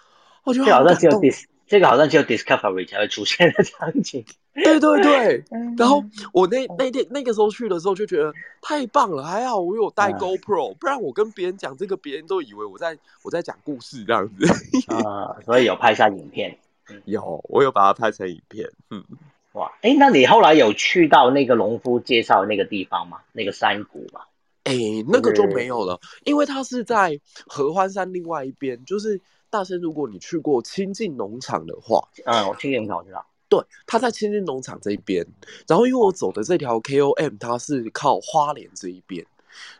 [0.44, 1.20] 我觉得好感动。
[1.66, 4.24] 这个好像只有 Discovery 才会出现的场景。
[4.54, 5.44] 对对对，
[5.76, 14.46] 然后我那那天那个时候去的时候就觉得太棒了，还好我有带 GoPro，不然我跟别人讲这个，别人都以为我在我在讲故事这样子。
[14.94, 16.58] 啊，所以有拍下影片。
[17.04, 18.70] 有，我有把它拍成影片。
[18.90, 19.04] 嗯，
[19.52, 23.18] 哇，哎，那你后来有去到那个农夫介绍那个地方吗？
[23.32, 24.20] 那个山谷吗？
[24.66, 24.74] 哎，
[25.06, 33.24] 那个就没有了，因为它是在合欢山另外一边，就是大生，如果你去过亲近农场的话，嗯，我亲近农场知道。
[33.48, 35.24] 对，它在亲近农场这一边，
[35.68, 39.24] 然后因为我走的这条 KOM，它是靠花莲这一边，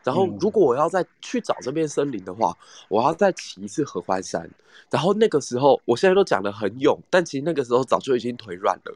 [0.05, 2.57] 然后如果我要再去找这片森林的话，
[2.89, 4.49] 我要再骑一次合欢山，
[4.91, 8.95] 然后那个时候，我现在都讲的很勇，但其实那个时候早就已经腿软了，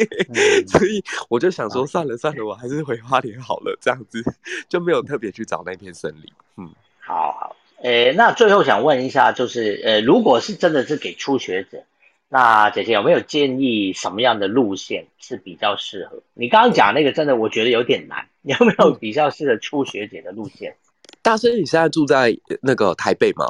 [0.68, 4.22] 所以我就想说，算了算了，我还是回花莲好了，这样子
[4.68, 6.32] 就没有特别去找那片森林。
[6.56, 11.84] 嗯，好好，诶，那最后想问一下，就是呃，如果是真的是给初学者。
[12.32, 16.22] 那姐姐有没有建议什么样的路线是比较适合？
[16.34, 18.24] 你刚刚讲那个真的，我觉得有点难。
[18.42, 20.76] 你 有没有比较适合初学姐的路线？
[21.22, 23.48] 大师，你现在住在那个台北吗？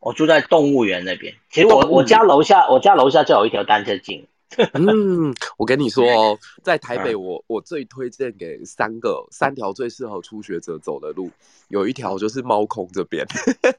[0.00, 1.32] 我住在动物园那边。
[1.50, 4.26] 其实我我家楼下，我家楼下就有一条单车径。
[4.74, 11.30] 嗯，我跟你说哦， 在台北，我我最推荐给三个三条最适合初学者走的路，
[11.68, 13.26] 有一条就是猫空这边。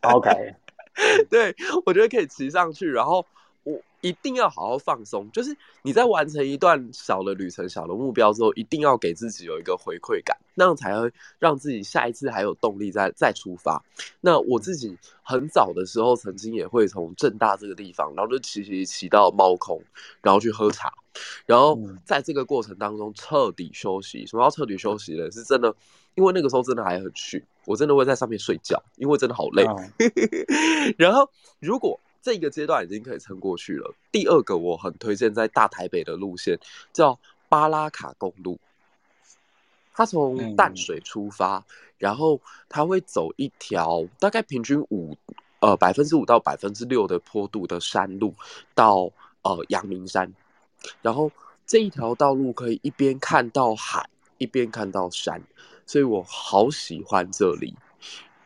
[0.01, 0.31] OK，
[1.29, 3.23] 对我觉得可以骑上去，然后。
[4.01, 13.83] 我一定要好好放松，就是你在完成一段小的旅程、小的目标之后，一定要给自己有一个回馈感，那样才会让自己下一次还有动力再再出发。
[14.21, 19.81] 那我自己很早的时候，曾经也会从正大这个地方，然后就骑骑骑到猫空，
[20.21, 20.93] 然后去喝茶，
[21.45, 24.25] 然后在这个过程当中彻底休息。
[24.25, 25.29] 什么叫彻底休息呢？
[25.31, 25.75] 是真的，
[26.15, 29.65] 因为那个时候真的还很虚，我真的会在上面睡觉，因为真的好累。
[30.97, 33.93] 然后如果这个阶段已经可以撑过去了。
[34.12, 36.60] 第二个我很推荐在大台北的路线
[36.91, 38.60] 叫巴拉卡公路，
[39.93, 41.63] 它从淡水出发，
[41.97, 45.17] 然后它会走一条大概平均五
[45.60, 48.34] 呃百分之五到百分之六的坡度的山路
[48.75, 50.34] 到呃阳明山，
[51.01, 51.32] 然后
[51.65, 55.41] 这一条道路可以一边看到海一边看到山，
[55.86, 57.75] 所以我好喜欢这里，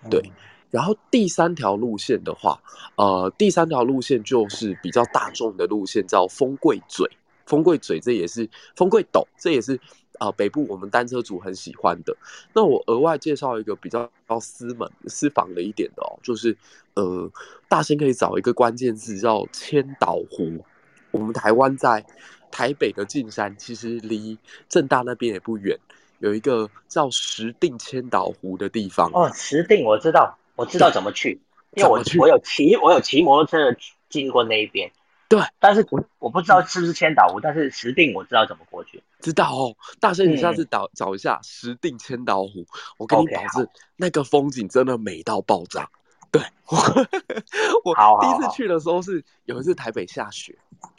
[0.10, 0.32] 对。
[0.74, 2.60] 然后第三条路线的话，
[2.96, 7.08] 呃，第三条路线就是比较大众的路线，叫丰贵嘴。
[7.46, 9.80] 丰贵嘴这也是丰贵陡，这也是
[10.18, 12.18] 啊北部我们单车组很喜欢的。
[12.54, 14.10] 那我额外介绍一个比较
[14.40, 16.58] 私门私房的一点的哦，就是
[16.96, 17.30] 呃，
[17.70, 20.66] 大兴可以找一个关键字叫千岛湖。
[21.12, 22.04] 我们台湾在
[22.50, 25.78] 台北的近山，其实离正大那边也不远，
[26.18, 29.12] 有一个叫石定千岛湖的地方。
[29.14, 30.36] 哦，石定我知道。
[30.56, 31.42] 我知道怎么去，
[31.76, 33.78] 因为我我有骑我有骑摩托车
[34.10, 34.92] 经过那一边，
[35.28, 39.76] 对，但是我我不知道是不是千岛湖，但是石定我知道怎么过去，知道哦。
[40.00, 42.66] 大生，你下次找找一下石定千岛湖，
[42.98, 45.90] 我跟你保证，那个风景真的美到爆炸。
[46.32, 46.78] 对，我
[47.86, 50.56] 我第一次去的时候是有一次台北下雪，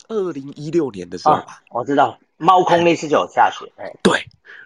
[0.08, 4.20] 二零一六年的时候吧，我知道猫空那次就有下雪，哎，对。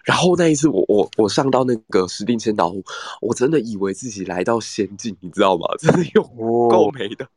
[0.05, 2.83] 然后那一次，我我我上到那个石定千岛湖，
[3.21, 5.67] 我真的以为自己来到仙境，你知道吗？
[5.77, 7.27] 真的有够美的。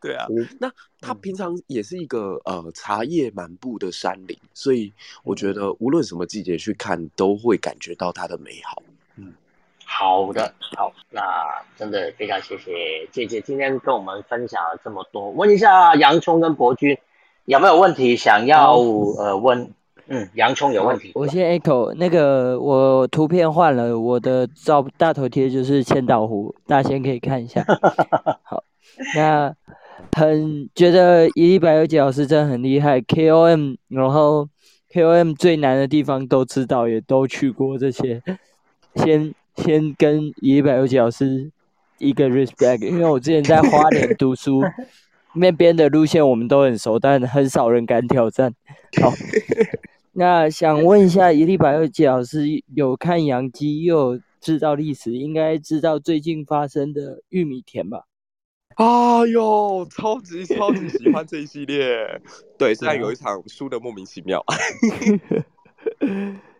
[0.00, 0.26] 对啊，
[0.58, 8.82] 那它平常也是一个呃茶叶满布的山林，所以我觉得无论什么季节去看，都会感觉到它的美好。
[9.16, 9.32] 嗯，
[9.86, 11.22] 好的，好，那
[11.78, 15.30] 真的非常谢谢姐姐今天跟我们分享了这么多。
[15.30, 16.98] 问一下洋葱跟博君
[17.44, 19.70] 有没有问题想要呃问？
[20.06, 21.12] 嗯，洋葱有问题。
[21.14, 27.64] 我先 echo 那个，我图片换了，我的照大头贴就是千岛湖，大家先可以看一下。
[28.44, 28.62] 好，
[29.16, 29.54] 那
[30.12, 34.46] 很觉得一百有几老师真的很厉害，KOM，然后
[34.92, 38.22] KOM 最难的地方都知道，也都去过这些。
[38.96, 41.50] 先先跟一百有几老师
[41.96, 44.62] 一个 respect，因为我之前在花莲读书，
[45.34, 48.54] 那边的路线我们都很熟，但很少人敢挑战。
[49.02, 49.12] 好，
[50.12, 58.04] 那想问一下，一粒百二杰老师有看杨基又知道历史，应该知道最近发生的玉米田吧？
[58.76, 62.20] 啊哟，超级超级喜欢这一系列。
[62.58, 64.44] 对，虽然有一场输的莫名其妙。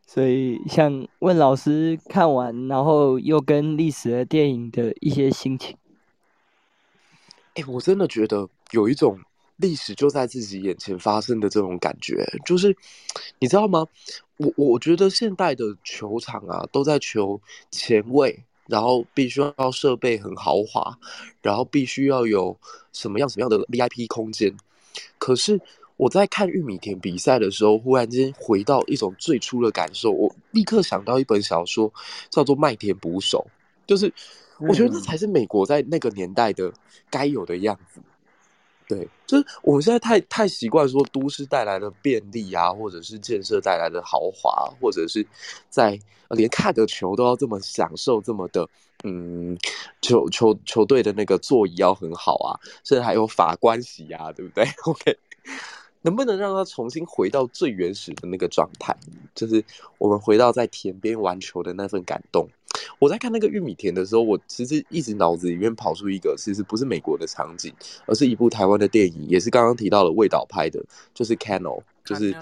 [0.07, 5.77] 所以想问老师，看完然后又跟历史的电影的一些心情。
[7.55, 9.19] 哎，我真的觉得有一种
[9.57, 12.77] 历史就在自己眼前发生的这种感觉，就是
[13.39, 13.87] 你知道吗？
[14.37, 18.45] 我我觉得现代的球场啊，都在求前卫。
[18.67, 20.99] 然后必须要设备很豪华，
[21.43, 22.57] 然后必须要有
[22.95, 24.57] 什么样什么样的 VIP 空间。
[25.19, 25.61] 可是
[25.99, 31.93] 我在看玉米田比赛的时候，忽然间回到一种最初的感受，我立刻想到一本小说，
[32.31, 33.47] 叫做《麦田捕手》，
[33.87, 34.11] 就是
[34.59, 36.73] 我觉得那才是美国在那个年代的
[37.11, 38.01] 该有的样子。
[38.87, 45.27] 对，就是我们现在太太习惯说都市带来的便利啊，或者是建设带来的豪华，或者是
[45.71, 45.99] 在
[46.31, 48.69] 连看个球都要这么享受，这么的，
[49.03, 49.57] 嗯，
[50.03, 54.67] 球球球队的那个座椅要很好啊，甚至还有法官席啊，对不对？
[54.85, 55.17] OK，
[56.03, 58.95] 能不能让他重新回到最原始的那个状态？
[59.35, 59.65] 就是
[59.97, 62.47] 我们回到在田边玩球的那份感动。
[62.99, 67.73] 我在看那个玉米田的时候，我其实一直脑子里面跑出一个，其实不是美国的场景，
[68.07, 72.35] 而是一部台湾的电影，也是刚刚提到的味道拍的，就是 Cano，就是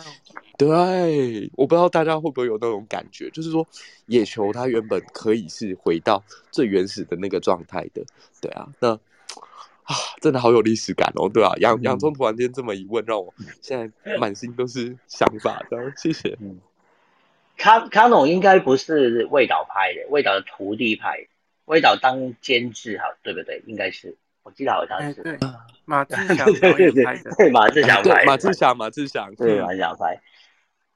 [0.59, 3.67] 对，我不知道大家会不会有那种感觉，就是说
[4.07, 8.05] 野球它原本可以是回到最原始的那个状态的，
[8.41, 16.39] 对啊，那啊真的好有历史感哦，对啊，杨杨聪突然间这么一问，让我现在满心都是想法的，谢谢。
[17.57, 21.27] 卡卡农应该不是魏导拍的，魏导的徒弟拍，
[21.67, 23.63] 魏导当监制哈，对不对？
[23.67, 25.23] 应该是，我记得好像是。
[25.23, 25.39] 对，
[25.85, 30.21] 马志祥对马志祥拍，马志祥，马志祥，对马志祥拍。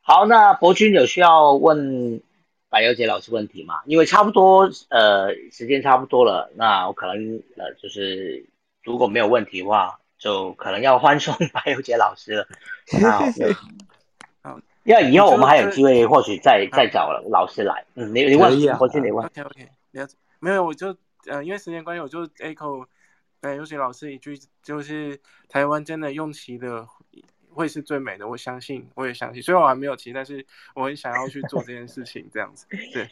[0.00, 2.20] 好，那博君有需要问
[2.68, 3.82] 白优杰老师问题吗？
[3.86, 8.46] 因为差不多，呃，时间差不多了，那我可能呃，就是
[8.82, 12.48] 如果没有问题的话，就可能要欢送 白优杰老师了。
[13.02, 13.24] 好。
[14.86, 17.84] 因为以后我们还有机会，或许再再找老师来。
[17.94, 19.26] 嗯，你你问，或许你问。
[19.26, 19.68] OK OK，
[20.38, 20.96] 没有，我就
[21.26, 22.86] 呃，因为时间关系，我就 echo
[23.40, 26.86] 对尤其老师一句，就是台湾真的用骑的
[27.50, 29.42] 会是最美的，我相信，我也相信。
[29.42, 32.66] 虽然我还没有骑，但是我很想要去做这件事情，这样子。
[32.94, 33.08] 对。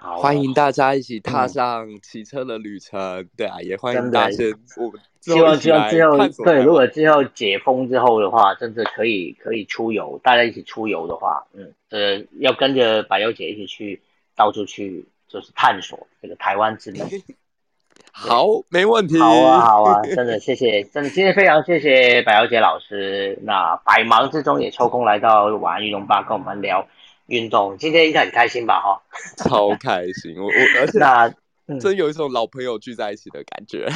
[0.00, 4.44] 欢迎大家一起踏上骑车的旅程，对啊，也欢迎大家。
[4.76, 14.00] 我们希望之后之后对，如果之后解封之后的话，真的可以可以出游，大家一起出游的话，嗯，呃，要跟着百优姐一起去
[14.36, 17.00] 到处去，就是探索这个台湾之旅。
[18.12, 19.18] 好，没问题。
[19.18, 26.86] 好啊，好啊，真的谢谢，真的今天非常谢谢百优姐老师，那百忙之中也抽空来到晚安运动吧，跟我们聊。
[27.28, 28.80] 运动今天应该很开心吧？
[28.80, 29.02] 哈，
[29.36, 30.34] 超开心！
[30.38, 31.32] 我我而且 那
[31.78, 33.86] 真有一种老朋友聚在一起的感觉。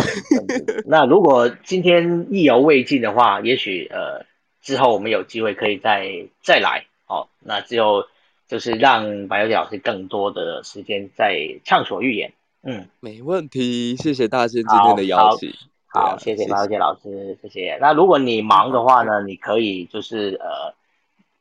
[0.84, 4.26] 那如果今天意犹未尽的话，也许呃
[4.60, 6.84] 之后我们有机会可以再再来。
[7.06, 8.04] 哦，那只有
[8.46, 12.34] 就是让白小姐老师更多的时间在畅所欲言。
[12.62, 15.50] 嗯，没问题，谢谢大仙今天的邀请。
[15.88, 17.78] 好，谢谢白小姐老师，谢谢。
[17.80, 20.74] 那如果你忙的话呢，你可以就是呃。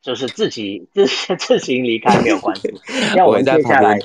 [0.02, 1.06] 就是自己自
[1.38, 2.74] 自行离开没有关系，
[3.16, 3.98] 那我们接下来，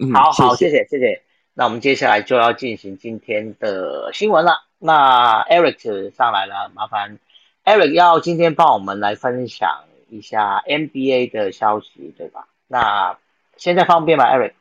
[0.00, 1.22] 嗯，好好，谢谢谢谢。
[1.54, 4.62] 那我们接下来就要进行今天的新闻了。
[4.78, 7.18] 那 Eric 上来了，麻烦
[7.64, 12.46] Eric 要今天帮我们来分享一下 NBA 的消息，对吧？
[12.68, 13.16] 那
[13.56, 14.52] 现在方便吗，Eric？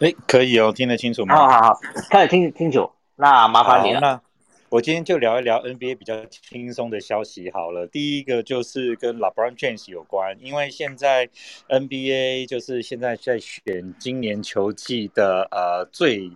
[0.00, 1.34] 哎，可以哦，听得清楚吗？
[1.36, 2.90] 好好好，开始听清楚。
[3.16, 4.22] 那麻烦你了。
[4.68, 7.86] 我今天就聊一聊 NBA 比较轻松的消息好了。
[7.86, 11.28] 第一个就是跟 LeBron James 有关，因为现在
[11.68, 16.28] NBA 就是现在在选今年球季的呃最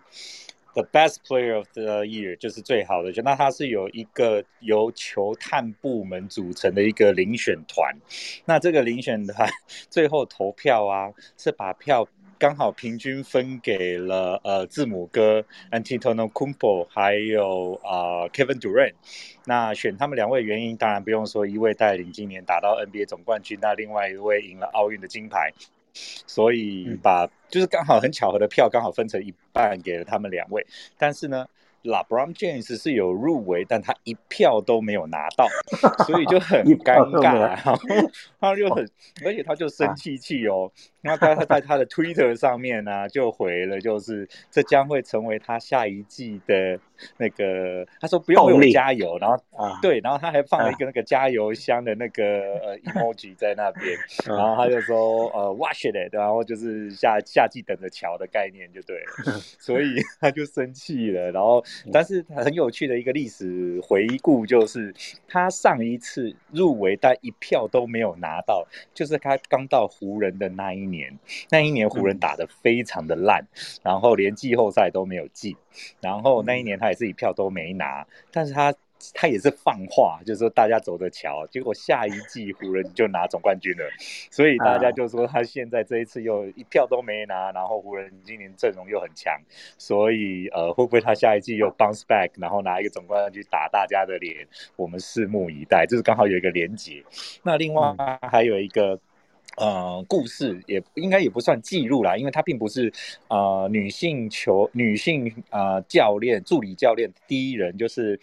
[0.74, 3.12] the best player of the year，就是最好的。
[3.12, 7.92] 就那他是有一个由球探部门组成的一个遴选团，
[8.44, 9.50] 那这个遴选团
[9.90, 12.06] 最后投票啊，是把票。
[12.40, 18.94] 刚好平均分给了呃字母哥 Antetokounmpo 还有啊 Kevin Durant。
[19.44, 25.52] 那选他们两位原因当然不用说，一位带领今年打到 NBA 总冠军，那另外一位赢了奥运的金牌，
[25.92, 30.66] 所以把就是刚好很巧合的票刚好分成一半给了他们两位。
[30.96, 31.46] 但是呢，
[31.82, 35.48] LeBron James 是有入围，但他一票都没有拿到，
[36.06, 37.38] 所以就很尴尬。
[37.38, 37.76] 然 后
[38.40, 38.88] 他就很，
[39.24, 40.70] 而且他就生气气哦。
[41.00, 46.78] 然后他他在他的 Twitter 上面呢、就回了，就是这将会成为他下一季的
[47.16, 52.22] 那个，他说不用为我加油，然后啊，对，然后他还放了一个那个加油箱的那个
[52.62, 53.96] 呃 emoji 在那边，
[54.28, 61.30] 嗯然后他就说呃 wash it，然后就是夏夏季等着瞧的概念就对了，所以他就生气了。
[61.30, 64.94] 然后，但是很有趣的一个历史回顾就是，
[65.28, 71.18] 他上一次入围但一票都没有拿到，就是他刚到湖人的那一年。
[71.50, 73.46] 那一年湖人打得非常的烂，
[73.82, 75.56] 然后连季后赛都没有进，
[76.00, 78.74] 然后那一年他也是一票都没拿，但是他。
[79.14, 83.84] 他也是放话，就是说大家走着瞧，结果下一季湖人就拿总冠军了，
[84.30, 89.32] 所以大家就说他现在这一次又一票都没拿，然后湖人今年阵容又很强，
[89.78, 94.46] 所以呃会不会他下一季又 bounce back，然后拿一个总冠军打大家的脸，
[94.76, 95.86] 我们拭目以待。
[95.86, 97.02] 就是刚好有一个连结。
[97.42, 98.98] 那另外还有一个。
[99.56, 102.90] 呃，故事也应该也不算记录啦，因为它并不是
[103.26, 108.18] 呃女性球女性呃教练助理教练第一人，就是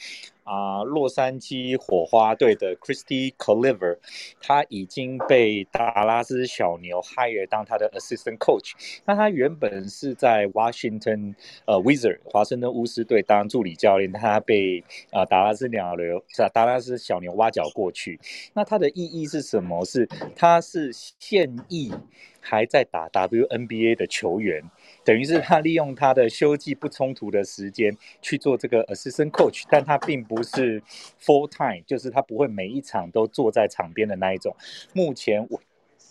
[0.47, 3.97] 啊、洛杉矶火花队的 Christy Coliver，
[4.41, 8.71] 他已经被达拉斯小牛 hire 当他的 assistant coach。
[9.05, 11.35] 那他原本是在 Washington
[11.65, 16.23] 呃 Wizard 华盛顿巫师队当助理教练，他被啊、达拉斯鸟流
[16.53, 18.19] 达拉斯小牛挖角过去。
[18.53, 19.83] 那他的意义是什么？
[19.83, 21.93] 是他是现役
[22.39, 24.63] 还在打 WNBA 的球员，
[25.07, 30.83] 等于是他利用他的休季不冲突的时间去做这个 assistant coach，但他并不是
[31.23, 34.53] full time，就是他不会每一场都坐在场边的那一种。
[34.91, 35.61] 目前我。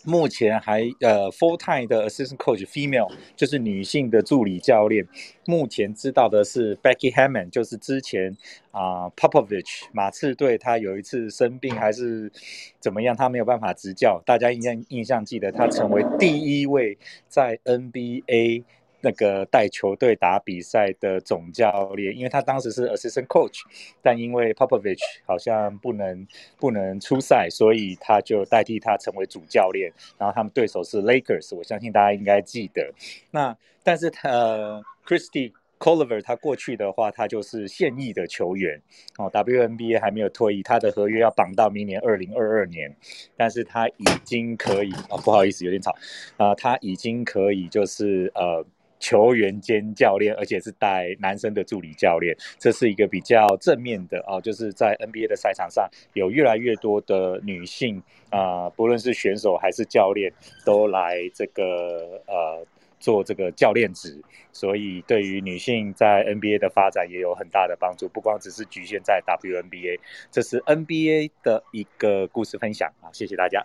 [0.03, 5.05] 目前还呃 full time 的 assistant coach female 就是女性的助理教练，
[5.45, 8.37] 目前知道的是 Becky Hammond，就是之前
[8.71, 12.31] 啊、Popovich 马刺队他有一次生病还是
[12.79, 18.63] 怎么样，他没有办法执教，大家印象印象记得他成为第一位在 NBA
[19.07, 23.61] 那个带球队打比赛的总教练，因为他当时是 assistant coach，
[24.01, 26.27] 但因为 Popovich 好像不能
[26.59, 29.93] 不能出赛，所以他就代替他成为主教练。
[30.17, 32.91] 然后他们对手是 Lakers，我相信大家应该记得。
[33.31, 38.81] 那但是他、呃、Christy Coliver 他过去的话，他就是现役的球员
[39.17, 42.93] 哦，WNBA 还没有退役，他的合约要绑到明年二零二二年，
[43.37, 45.95] 但是他已经可以哦，不好意思，有点吵
[46.35, 48.65] 啊、他已经可以就是呃。
[48.99, 60.31] 球员兼教练，而且是带男生的助理教练，这是一个比较正面的啊、就是在 NBA 的赛场上，有越来越多的女性啊、不论是选手还是教练，
[60.65, 62.65] 都来这个呃
[62.99, 64.21] 做这个教练职，
[64.51, 69.99] 所以对于女性在 NBA 的发展也有很大的帮助，不光只是局限在 WNBA，
[70.31, 73.63] 这是 NBA 的一个故事分享啊，谢谢大家。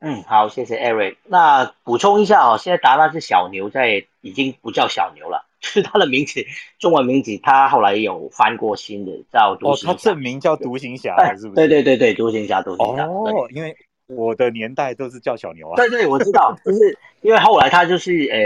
[0.00, 1.16] 嗯，好，谢谢 Eric。
[1.26, 6.44] 那补充一下哦，现在达拉是小牛在已经不叫小牛了， 就是他的名字，
[6.78, 9.92] 中文名字，他后来有翻过新的，叫独哦，行侠。
[9.92, 11.54] 他证明叫独行侠是不是？
[11.54, 13.04] 对对对对，独行侠，独行侠。
[13.04, 13.76] 对哦，因为
[14.06, 15.76] 我的年代都是叫小牛啊。
[15.76, 18.40] 对对，我知道，就是因为后来他就是呃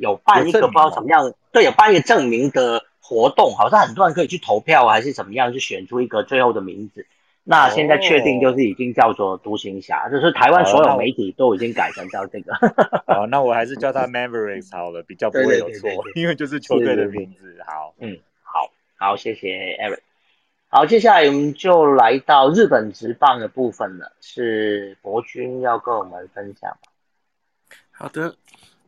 [0.00, 7.06] 有办一个不知道怎么样，对，有办一个证明的活动，好像很多人可以去投票还是怎么样，去选出一个最后的名字。
[7.44, 12.54] 那现在确定就是已经叫做独行侠，就是台湾所有媒体都已经改成叫这个。
[13.12, 17.62] 哦，那我还是叫他 Mavericks 好了，比较不会有错对对对对，因为就是球队的是是是名字。
[17.66, 19.98] 好，嗯，好，好，谢谢 Eric。
[20.68, 26.78] 好，接下来我们就来到日本职棒的部分了，是博君要跟我们分享？
[27.90, 28.36] 好的，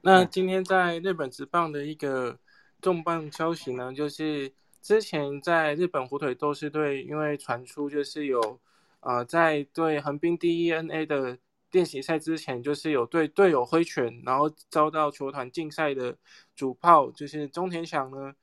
[0.01, 2.39] 那嗯今天在日本职棒的一个
[2.81, 4.53] 重磅消息呢，就是
[4.85, 8.61] 之前在日本火腿斗士队，因为传出就是有
[9.01, 11.39] 呃在对横滨 DENA 的
[11.71, 16.19] 练习赛之前，就是有对队友挥拳，然后遭到球团禁赛的
[16.55, 18.35] 主炮，就是中田翔呢，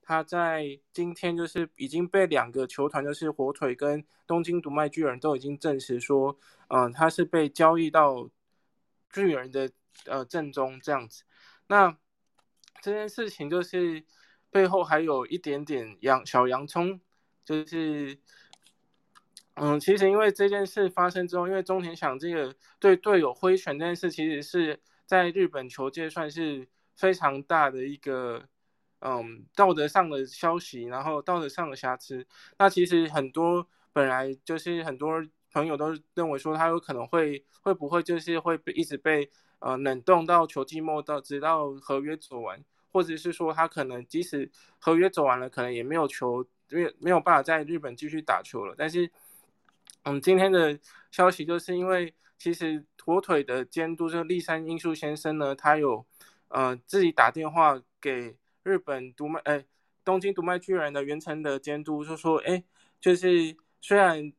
[0.00, 6.38] 他在今天就是已经被两个球团，就是火腿跟东京读卖巨人都已经证实说，
[6.68, 8.30] 嗯、他是被交易到
[9.12, 9.70] 巨人的
[10.06, 11.24] 呃阵中这样子。
[11.66, 11.94] 那
[12.80, 14.02] 这件事情就是
[14.50, 17.00] 背后还有一点点洋小洋葱，
[17.44, 18.18] 就是
[19.54, 28.42] 嗯，其实因为这件事发生之后，因为中田想这个对队友挥拳这件事，其实是在日本球界算是非常大的一个
[29.00, 32.26] 嗯道德上的消息，然后道德上的瑕疵。
[32.58, 35.22] 那其实很多本来就是很多
[35.52, 48.74] 朋友都认为说他有可能会会不会就是会被一直被呃冷冻到球季末到直到合约走完，或者是说他可能即使合约走完了，可能也没有球，因为没有办法在日本继续打球了。
[48.76, 49.10] 但是，
[50.02, 50.78] 嗯，今天的
[51.10, 56.04] 消息就是因为其实火腿的监督就是立山英树先生呢，他有
[56.48, 59.64] 呃自己打电话给日本独卖哎
[60.04, 62.62] 东京独卖巨人的原城的监督，就说哎，
[63.00, 64.32] 就是虽然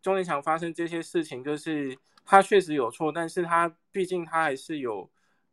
[0.00, 5.10] 中田翔发生这些事情，就是他确实有错，但是他毕竟他还是有。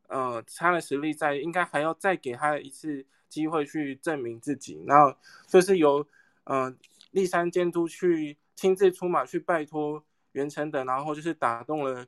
[0.08, 4.84] 呃，他的实力在，应该还要再给他一次机会去证明自己。
[4.86, 6.06] 然后就是由
[6.43, 6.74] 呃
[7.12, 10.03] 立山监督去亲自出马去拜托
[10.34, 12.06] 袁成等，然后就是打动了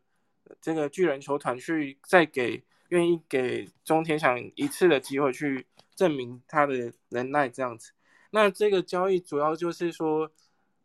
[0.61, 7.91] 这个巨人球团去再给愿意给中田翔一次的机会去证明他的能耐这样子。
[8.29, 10.31] 那这个交易主要就是说，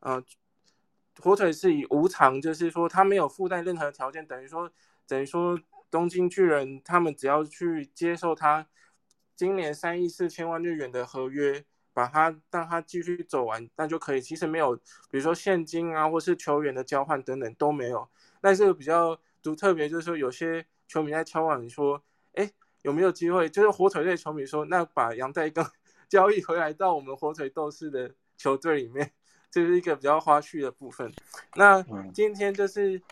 [0.01, 0.23] 呃，
[1.21, 4.71] 火腿是以无偿，就是说他没有附带任何条件，等于说
[5.07, 5.61] 等于说。
[5.93, 8.67] 东京巨人他们只要去接受他
[9.37, 11.63] 今年三亿四千万日元的合约，
[11.93, 14.21] 把他让他继续走完，那就可以。
[14.21, 18.09] 其实没有，比如说现金啊，或是球员的交换等等都没有。
[18.41, 22.03] 但是比较独特别就是说，有些球迷在敲碗说
[22.35, 25.71] ：“哎，有没有机会？”就是火腿队球迷说：“那把杨代刚
[26.09, 29.13] 交易回来到我们火腿斗士的球队里面，
[29.51, 31.13] 这是一个比较花絮的部分。”
[31.57, 31.85] 那
[32.15, 33.03] 今天就是。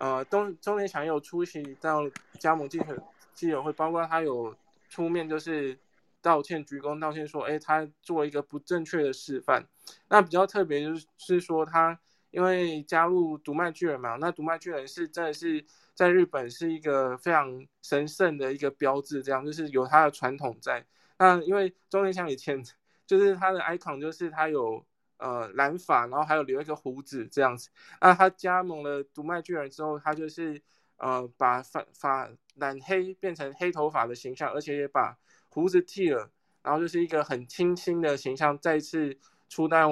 [0.00, 2.02] 呃，东中田翔有出席到
[2.38, 3.02] 加盟记者
[3.34, 4.54] 记者会，包括他有
[4.88, 5.76] 出面就是
[6.22, 9.64] 道歉鞠躬道歉，说，哎，他做一个不正确的示范。
[10.08, 11.98] 那比较特别就是说，他
[12.30, 20.84] 因为加入独卖巨人嘛，那独卖巨人是真的是在日本是一个非常神圣的一个标志，这样就是有他的传统在。
[21.18, 22.62] 那因为中田翔以前
[23.04, 24.84] 就是他的 icon 就是他有。
[25.18, 27.70] 呃，染发，然后还有留一个胡子这样子。
[28.00, 30.62] 那他加盟了独卖巨人之后，他就是
[30.96, 36.30] 呃把发发染黑变成黑头发的形象，而且也把胡子剃了，
[36.62, 39.90] 然后就是一个很清新的形象，再次出到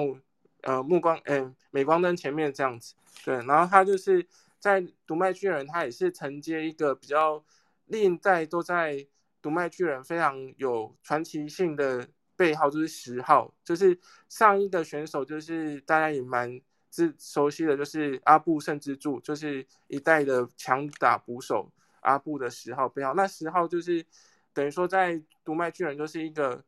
[0.61, 2.95] 呃目光嗯镁光灯前面这样子。
[3.25, 4.25] 对，然后他就是
[4.59, 7.43] 在独卖巨人，他也是承接一个比较
[7.87, 9.05] 历代都在
[9.41, 12.07] 独卖巨人非常有传奇性的。
[12.37, 16.61] 背号就是十号，就是上一个选手，就是大家也蛮
[16.91, 21.69] 知熟悉的，就是阿布圣之助，就是一代的强打捕手
[22.01, 23.15] 阿布的十号背号。
[23.15, 24.05] 那十号就是
[24.53, 26.63] 等于说在独卖巨人就是一个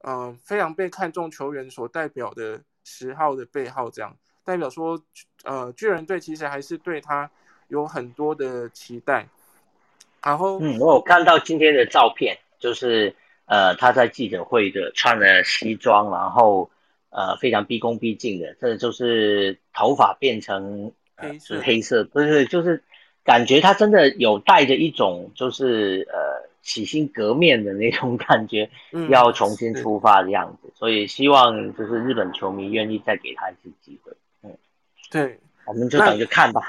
[0.00, 5.00] 嗯非常被看重球员所代表的十号的背号，这样代表说
[5.44, 7.30] 呃巨人队其实还是对他
[7.68, 9.28] 有很多的期待。
[10.24, 13.14] 然后嗯，我有看到今天的照片，就是。
[13.52, 16.70] 呃，他在记者会的穿了西装，然后
[17.10, 22.82] 呃非常毕恭毕敬的，这就是头发变成黑是黑色，不是就是
[23.22, 28.70] 感觉他真的有带着一种就是呃洗心革面的那种感觉，
[29.10, 34.10] 要重新出发的样子，所以希望就是日本球迷愿意再给他一次机会。
[34.42, 34.56] 嗯，
[35.10, 36.62] 对，我们就等着看吧。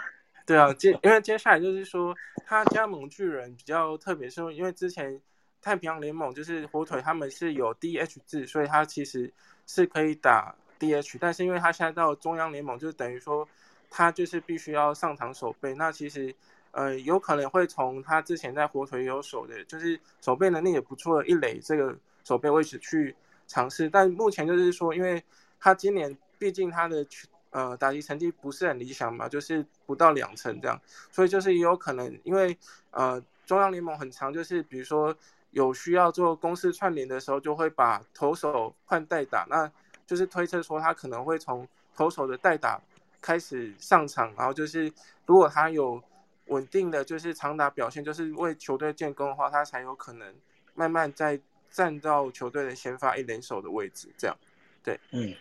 [0.45, 2.13] 对啊，接因为接下来就是说
[2.45, 5.21] 他加盟巨人比较特别，是因为之前。
[5.63, 9.31] 太平洋联盟就是火腿，他们是有 DH 制，所以他其实
[9.65, 13.47] 是可以打 DH，但是因为他现在到中央联盟，就是等于说
[13.89, 15.73] 他就是必须要上场守备。
[15.75, 16.35] 那其实
[16.71, 23.15] 呃有可能会从他之前在火腿有守的，就是守备能力也不错的一垒这个守备位置去
[23.47, 23.89] 尝试。
[23.89, 25.23] 但目前就是说，因为
[25.61, 27.07] 他今年毕竟他的
[27.51, 30.77] 呃打击成绩不是很理想嘛，就是不到两成这样，
[31.09, 32.57] 所以就是也有可能因为
[32.91, 35.15] 呃中央联盟很长，就是比如说。
[35.53, 39.71] 有需要做公司串联的时候，就会把投手换代打，那
[40.05, 42.81] 就是推测说他可能会从投手的代打
[43.21, 44.91] 开始上场，然后就是
[45.27, 46.01] 如果他有
[46.47, 50.35] 稳定的就是长打表现，就是为球队建功的话，他才有可能
[50.73, 51.39] 慢慢再
[51.69, 54.09] 站到球队的先发一连手的位置。
[54.17, 54.35] 这样，
[54.83, 55.33] 对，嗯，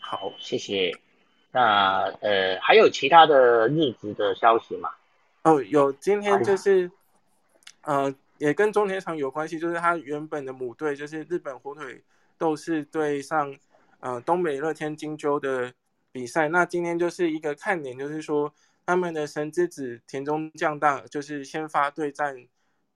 [0.00, 0.92] 好，谢谢。
[1.52, 4.90] 那呃，还有其他的日子的消息吗？
[5.44, 6.90] 哦，有，今天就是，
[7.82, 8.12] 呃。
[8.38, 12.02] 也跟中田场有关系，就是他原本的母队就是日本火腿
[12.36, 13.56] 斗士对上
[14.00, 15.72] 呃东北乐天金鹫的
[16.10, 16.48] 比赛。
[16.48, 18.52] 那今天就是一个看点，就是说
[18.84, 22.36] 他们的神之子田中将大就是先发对战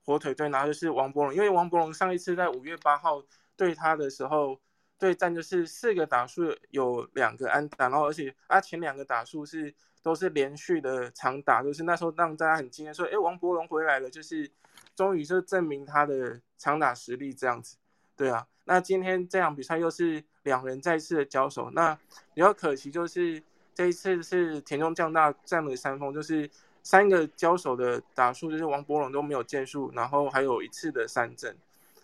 [0.03, 3.23] 火腿队，然后就是王柏荣，因为王柏荣上一次在五月八号
[3.55, 4.59] 对他的时候
[4.97, 9.73] 对战就是四个打数有两个安打，然后而且啊前两个打数是
[10.03, 14.51] 都是连续的长打，就是那时候让大家很惊讶，说哎王柏荣回来了，就是。
[14.99, 17.77] 终于就证明他的长打实力这样子，
[18.17, 18.45] 对啊。
[18.65, 21.97] 那今天这场比赛又是两人再次的交手，那
[22.33, 23.41] 比较可惜就是
[23.73, 26.49] 这一次是田中将大占了三分，就是
[26.83, 31.55] 三个交手的打数就是王博龙都没有建树，然后还有一次的三振。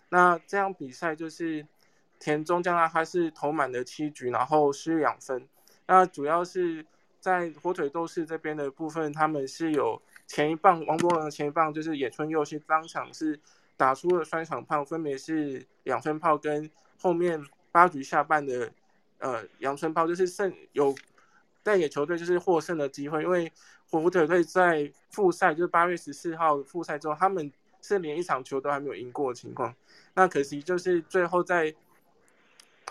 [0.08, 1.66] 那这样比赛就是
[2.18, 5.46] 田中将大他是投满了七局，然后失两分。
[5.86, 6.86] 那主要是
[7.20, 13.38] 在火腿斗士这边的部分，他们是有前一棒王柏荣的前一棒就是野村佑希当场是
[13.76, 16.70] 打出了三场炮，分别是两分炮跟
[17.00, 18.70] 后面八局下半的
[19.18, 20.94] 呃阳春炮，就是胜有
[21.62, 23.52] 带给球队就是获胜的机会，因为
[23.90, 29.74] 火腿队在复赛就是八月十四号复赛之后，他们是连一场球都还没有赢过的情况，
[30.14, 31.74] 那可惜就是最后在。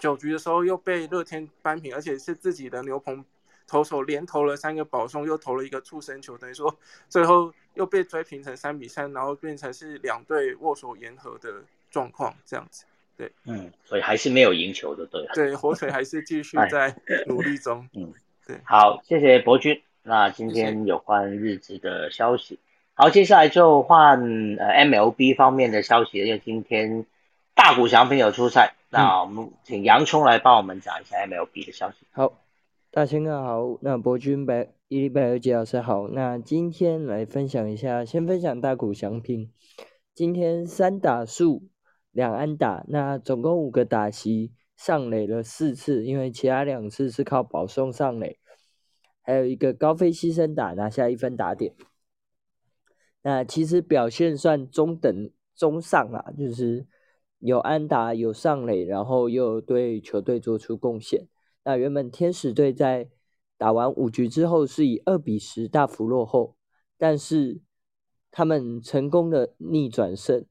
[0.02, 3.24] 九局的时候又被乐天扳平，而且是自己的牛棚
[3.68, 6.76] 投手连投了三个保送，又投了一个触身球，等于说
[7.10, 12.86] 最后又被追平成三比三，然后变成是两队握手言和的状况，这样子。
[13.18, 15.26] 对，嗯，所以还是没有赢球的，对。
[15.34, 16.96] 对，火腿还是继续 在
[17.28, 17.88] 努力中。
[17.96, 18.14] 嗯，
[18.46, 18.58] 对。
[18.66, 19.82] 好，谢谢博君。
[20.04, 22.60] 那今天有关日职的消息，
[22.94, 24.20] 好，接下来就换
[24.58, 27.06] 呃 MLB 方面的消息，因为今天
[27.54, 28.76] 大谷翔平有出赛。
[28.90, 31.98] 那我们请洋葱来帮我们讲一下 MLB 的消息。
[32.12, 32.32] 好，
[32.96, 36.08] 大家好，那博君白伊利拜尔杰老师好。
[36.08, 39.52] 那今天来分享一下，先分享大谷翔平，
[40.14, 41.68] 今天三打数
[42.12, 48.40] 两安打，那总共五个打席上垒了四次，因为其他两次是靠保送上垒，
[49.22, 51.76] 还有一个高飞牺牲打拿下一分打点。
[53.24, 56.88] 那其实表现算中等中上啦，就是。
[57.40, 61.28] 有安打，有上垒，然后又对球队做出贡献。
[61.66, 63.10] 那原本天使队在
[63.58, 66.56] 打完五局之后是以二比十大幅落后，
[66.98, 67.60] 但是
[68.32, 70.46] 他们成功的逆转胜，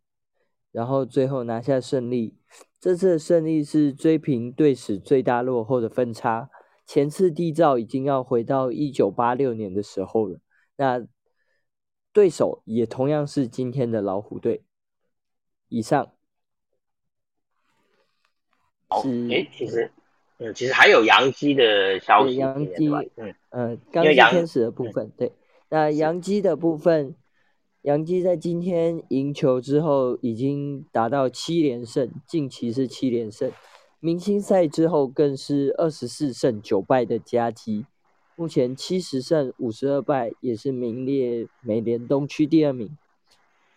[0.73, 2.37] 然后最后拿下胜利。
[2.81, 6.51] 这次的胜利是追平队史最大落后的分差，
[6.85, 10.41] 前次缔造已经要回到一九八六年的时候了。
[10.77, 11.07] 那
[12.13, 14.65] 对手也同样是今天的老虎队。
[15.69, 16.13] 以上。
[19.31, 19.91] 哎，其实，
[20.39, 23.35] 嗯，其实还有杨基的消息，杨基，嗯。
[23.51, 25.31] 嗯，刚是天使的部分，对，
[25.69, 27.15] 那杨基的部分，
[27.83, 33.53] 杨基在今天赢球之后，已经达到七连胜，近期是七连胜，
[34.01, 37.87] 明星赛之后更是二十四胜九败的佳绩，
[38.35, 42.99] 目前七十胜五十二败，也是名列美联东区第二名。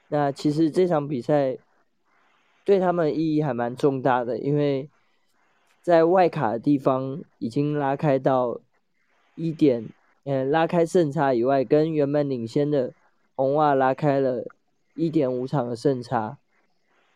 [0.09, 1.59] 那其实这场比赛
[2.65, 4.89] 对他们意义还蛮重大的，因为。
[5.87, 8.59] 在外卡的地方已经拉开到
[9.35, 9.87] 一点，
[10.25, 12.91] 嗯，拉开胜差以外，跟原本领先的
[13.37, 14.43] 红袜拉开了
[14.95, 16.37] 一点五场的胜差。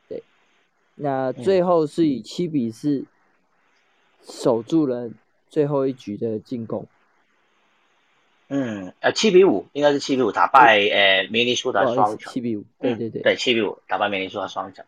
[0.07, 0.23] 对，
[0.95, 3.03] 那最后是以七比四
[4.21, 5.09] 守住了
[5.49, 6.87] 最后一局的进攻。
[8.47, 14.85] 嗯，呃，七比五应该是七比五打败呃明尼苏达双七比五，对对对，对七比五打败明尼苏达双强。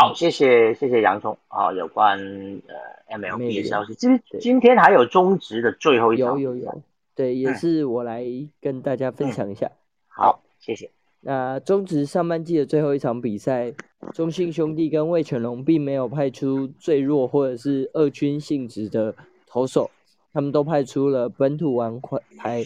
[0.00, 6.82] 好，谢谢谢谢洋葱啊，有关呃 MLB 的消息，今今天还有中职的最后一场，有有有，
[7.16, 8.24] 对，也是我来
[8.60, 9.68] 跟大家分享一下。
[10.06, 10.88] 好，谢谢。
[11.22, 13.74] 那中职上半季的最后一场比赛，
[14.14, 19.16] 中信兄弟跟魏全龙并没有派出最弱或者是二军性质的
[19.48, 19.90] 投手，
[20.32, 22.00] 他们都派出了本土王
[22.36, 22.62] 牌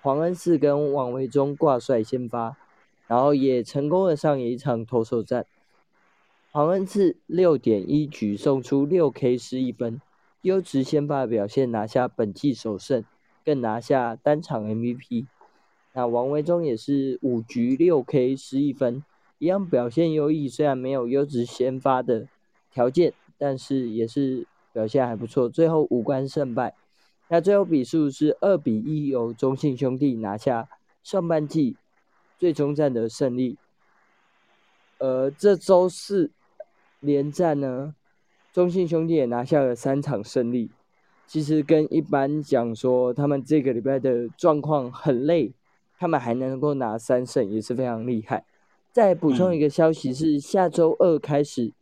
[0.00, 2.56] 黄恩赐跟王维忠挂帅先发，
[3.06, 5.44] 然后也成功的上演一场投手战。
[6.54, 10.00] 黄恩赐六点一局送出六 K 失一分，
[10.42, 13.04] 优质先发表现拿下本季首胜，
[13.44, 15.26] 更拿下单场 MVP。
[15.94, 19.02] 那王维忠也是五局六 K 失一分，
[19.40, 20.48] 一样表现优异。
[20.48, 22.28] 虽然没有优质先发的
[22.70, 25.48] 条件，但是也是表现还不错。
[25.48, 26.76] 最后五关胜败，
[27.26, 30.68] 那最后比数是二比一，由中信兄弟拿下
[31.02, 31.76] 上半季
[32.38, 33.58] 最终战的胜利。
[34.98, 36.30] 呃，这周四。
[37.04, 37.94] 连战呢，
[38.52, 40.70] 中信兄弟也拿下了三场胜利。
[41.26, 45.52] 其实跟一般讲说，他们这个礼拜的状况很累，
[45.98, 48.44] 他们还能够拿三胜，也是非常厉害。
[48.92, 51.72] 再补充一个消息是，下周二开始，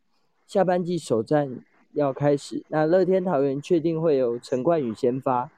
[0.47, 1.59] 下半季首战
[1.93, 2.63] 要开始。
[2.69, 5.51] 那乐天桃园确定会有陈冠宇先发，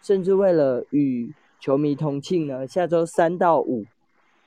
[0.00, 3.84] 甚至为了与球迷同庆呢，下周三到五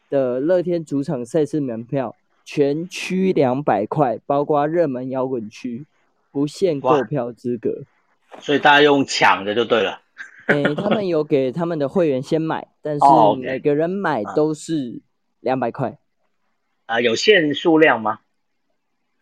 [0.10, 2.16] 的乐天主场赛事门票。
[2.52, 5.86] 全区两百块，包括热门摇滚区，
[6.32, 7.84] 不限购票资格，
[8.40, 10.02] 所以大家用抢的就对了。
[10.48, 13.06] 诶，他们有给他们的会员先买，但是
[13.40, 15.00] 每个人买都是
[15.42, 16.00] 两百块。
[16.88, 18.22] 啊，有限数量吗？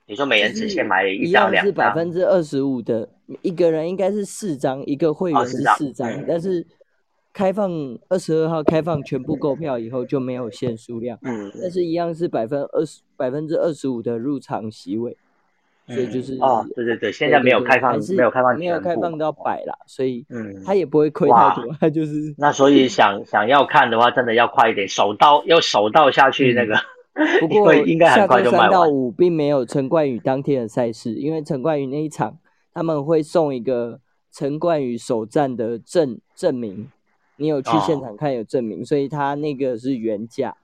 [0.05, 1.65] 你说每人只限买一张两张？
[1.65, 3.09] 是百分之二十五的，
[3.41, 6.65] 一个人应该是四张，一个会员是四张，但是
[7.37, 7.71] 开放
[8.09, 15.15] 二十二号开放全部购票以后就没有限数量，嗯，但是一样是百分二十百分之二十五的入场席位，
[15.85, 26.75] 所以就是哦，对对对，现在没有开放，没有开放，没有开放到百啦，所以嗯，他也不会亏太多，他就是那所以想想要看的话，真的要快一点，手到要手到下去那个。
[27.39, 32.39] 不过 应该很快就卖三到五并没有陈冠宇当天的赛事，因为陈冠宇那一场
[32.73, 33.99] 他们会送一个
[34.31, 36.91] 陈冠宇首战的证证明，
[37.37, 40.55] 你有去现场看有证明，所以他那个是原价。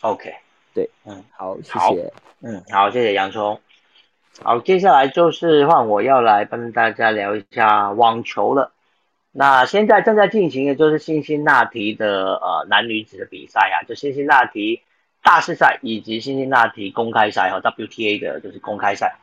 [0.00, 0.34] OK，
[0.72, 3.60] 对，嗯，好，谢谢，嗯，好，谢谢洋葱。
[4.42, 8.72] 好，接下来就是换我要来跟大家聊一下网球了。
[9.32, 14.82] 那现在正在进行的就是辛辛那提的呃男女子的比赛啊，就辛辛那提。
[15.22, 19.16] 大师赛以及辛辛那提公开赛和 WTA 的就是公开赛。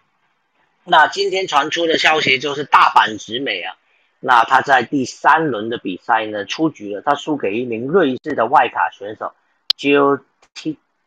[0.84, 3.78] 那今天传出的消息就是大阪直美啊，
[4.26, 9.34] 那他在第三轮的比赛呢出局了，他输给一名瑞士的外卡选手
[9.78, 10.22] Jill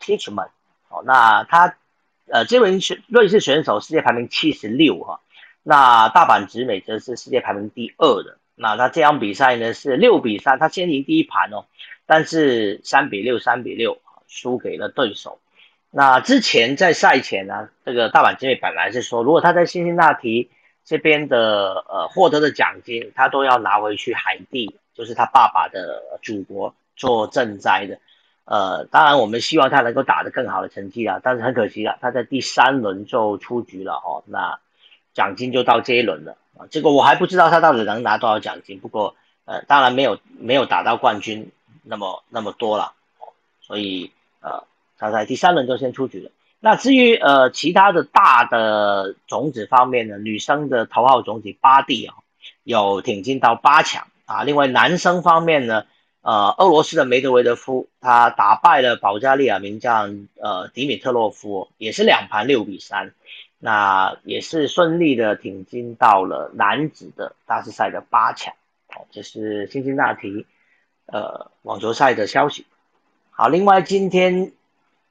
[0.00, 0.48] Teachman。
[0.88, 1.76] 哦，那他
[2.30, 5.20] 呃这名选瑞士选手世界排名七十六哈，
[5.62, 8.38] 那大阪直美则是世界排名第二的。
[8.54, 11.64] 那他这场比赛呢是六比三，他先赢第一盘哦，
[12.06, 13.98] 但是三比六，三比六。
[14.28, 15.38] 输给了对手。
[15.88, 20.50] 那之前在赛前呢，这个大阪直美本来是说，如果他在辛辛那提
[20.86, 27.98] 这边的呃获得的奖金，他都要拿回去海地，就是他爸爸的祖国做赈灾的。
[28.46, 34.24] 呃，当然我们希望他能够打得更好的成绩啊，但是很可惜啊，他在第三轮就出局了哦。
[34.24, 34.58] 那
[35.12, 39.14] 奖金就到这一轮了啊，这个我还不知道他到底能拿多少奖金，不过
[39.44, 42.94] 呃，当然没有没有打到冠军那么那么多了，
[43.60, 44.12] 所以。
[44.38, 44.62] 呃，
[44.96, 46.30] 他在第三轮就先出局了。
[46.58, 52.14] 那至于呃其他的大的种子方面呢，女生的头号种子巴蒂啊，
[52.64, 54.42] 有挺进到八强啊。
[54.42, 55.84] 另外男生方面呢，
[56.22, 63.12] 呃，俄罗斯的梅德韦德夫他打败了保加利亚名将呃迪米特洛夫，也是两盘六比三，
[63.58, 68.54] 那也是顺利的挺进到了男子的大师赛的八强。
[68.88, 70.46] 好，这是辛辛那提
[71.06, 72.66] 呃网球赛的消息。
[73.30, 74.52] 好，另外今天，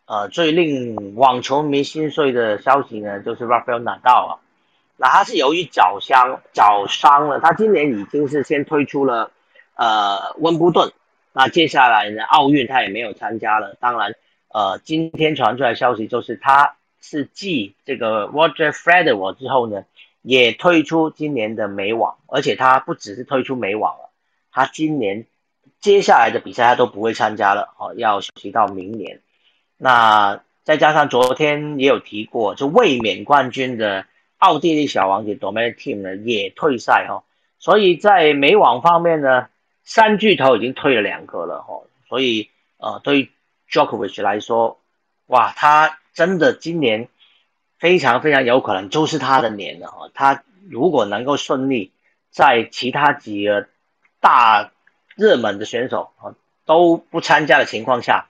[0.08, 4.40] 呃，最令网球迷心碎的消息呢，就是 Rafael Nadal 啊，
[4.98, 9.32] 那他是由于脚伤脚伤了，他今年已经是先推出了
[9.76, 10.92] 呃温布顿，
[11.34, 13.76] 那接下来呢奥运他也没有参加了。
[13.80, 14.16] 当然，
[14.50, 19.86] 呃，今天传出来消息就是他是继这个 Roger Federer 之后呢，
[20.22, 24.10] 也推出今年的美网，而且他不只是推出美网了，
[24.52, 25.26] 他今年。
[25.82, 29.20] 接下来的比赛他都不会参加了哦，要休息到明年。
[29.78, 34.06] 那再加上昨天也有提过，就卫冕冠军的
[34.38, 37.24] 奥地利小王子 Domenetim 呢也退赛哈，
[37.60, 39.48] 所以在美网方面呢，
[39.84, 43.32] 三巨头已经退了两个了哈，所以呃对于
[43.70, 44.80] Djokovic 来说，
[45.28, 47.10] 哇，他真的今年
[47.78, 51.92] 非常非常有可能就是他的年了哈，他如果能够顺利
[52.32, 53.68] 在其他几个
[54.20, 54.72] 大
[55.16, 58.28] 热门的选手啊都不参加的情况下，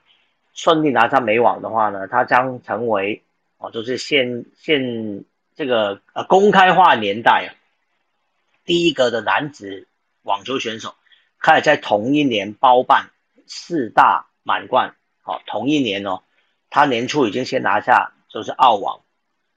[0.56, 3.22] 顺利拿下美网的话呢，他将成为
[3.58, 7.54] 哦，就是现现这个呃公开化年代啊
[8.64, 9.86] 第一个的男子
[10.22, 10.96] 网球选手，
[11.38, 13.10] 开始在同一年包办
[13.46, 14.96] 四大满贯。
[15.22, 16.22] 哦，同一年哦，
[16.70, 19.02] 他年初已经先拿下就是澳网、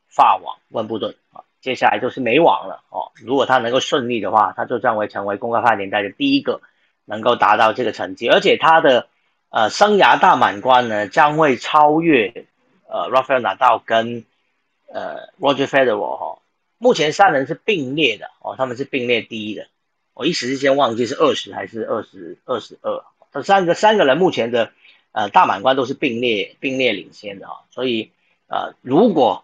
[0.08, 3.12] 法网、温布顿啊，接下来就是美网了哦。
[3.16, 6.62] 如果他能够顺利的话，他就将会成为公开化年代的第一个。
[7.06, 9.08] 能够达到这个成绩，而且他的
[9.50, 12.45] 呃生涯大满贯呢将会超越
[12.88, 14.26] 呃 Rafael Nadal 跟
[14.88, 16.39] 呃 Roger Federer 哈，
[16.78, 19.68] 目前三人是并列的哦，他们是并列第一的，
[20.14, 24.72] 我一时之间忘记是二十还是二十二十二，这三个三个人目前的
[25.12, 28.12] 呃大满贯都是并列并列领先的哈，所以
[28.47, 29.43] 呃如果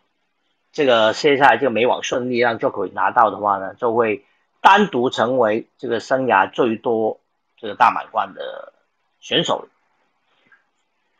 [0.72, 4.24] 这个接下来这个美网顺利让 Djokovic 拿到的话呢，就会
[4.62, 7.20] 单独成为这个生涯最多。
[7.58, 8.74] 这个大满贯的
[9.22, 9.70] 选手，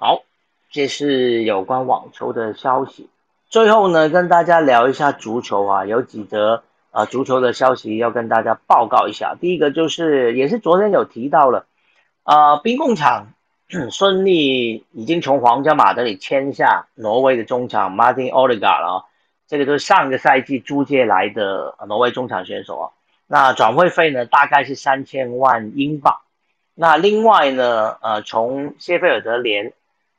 [0.06, 0.22] 好，
[0.70, 3.10] 这是有关网球的消息。
[3.50, 9.34] 最后呢，跟大家聊一下足球啊，有几则呃足球的消息要跟大家报告一下。
[9.34, 11.66] 第一个就是，也是昨天有提到了，
[12.24, 13.34] 呃，兵工厂
[13.90, 19.06] 顺利已经从皇家马德里签下挪威的中场 Martin oligar，
[19.48, 22.86] 这个都是上个赛季租借来的挪威中场选手啊。
[23.26, 26.20] 那转会费呢，大概是三千万英镑。
[26.76, 29.74] 那另外呢，呃，从谢菲尔德联，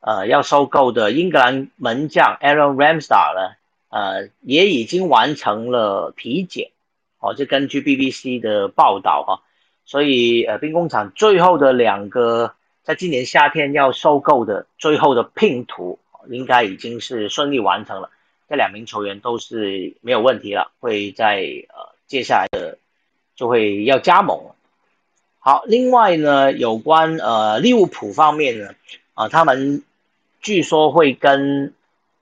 [0.07, 3.55] 呃，要收购的英格兰门将 Aaron Ramsdale 呢，
[3.89, 6.71] 呃，也已经完成了体检，
[7.19, 9.41] 哦，这根据 BBC 的报道哈，
[9.83, 12.53] 所以呃，兵工厂最后的两个
[12.83, 15.99] 在今年夏天要收购的最后的拼图，
[16.29, 18.09] 应该已经是顺利完成了。
[18.47, 22.77] 这两名球员都是没有问题了，会在呃接下来的
[23.35, 24.55] 就会要加盟了。
[25.39, 28.69] 好，另外呢，有关呃利物浦方面呢，
[29.13, 29.83] 啊，他们
[30.55, 31.73] 据说会跟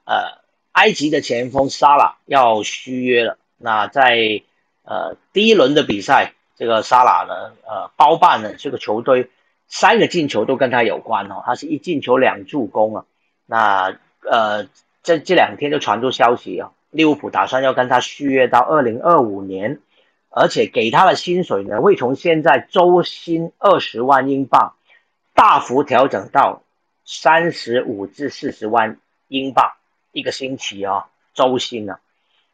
[0.06, 3.38] 呃埃及的前锋沙拉要续约了。
[3.58, 4.42] 那在
[4.84, 9.30] 呃第一轮的比赛，这个沙拉呢，呃包办了这个球队
[9.68, 13.06] 三个进球都跟他有关哦，他是一进球两助攻啊。
[13.46, 13.98] 那
[14.30, 14.68] 呃。
[15.08, 19.80] 这这两天就传出消息啊，利物浦打算要跟他续约到二零二五年，
[20.32, 24.74] 而且给他的薪水呢会从现在周薪二十万英镑，
[25.36, 26.64] 大幅调整到
[27.06, 29.74] 三十五至四十万英镑
[30.12, 32.00] 一个星期啊，周薪呢。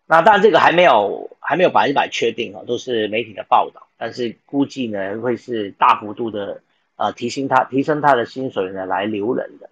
[0.06, 6.62] 那当然这个还没有还没有百分之百确定啊，都是媒体的报道，但是估计呢会是大幅度的
[6.98, 9.70] 呃提升他提升他的薪水呢来留人的。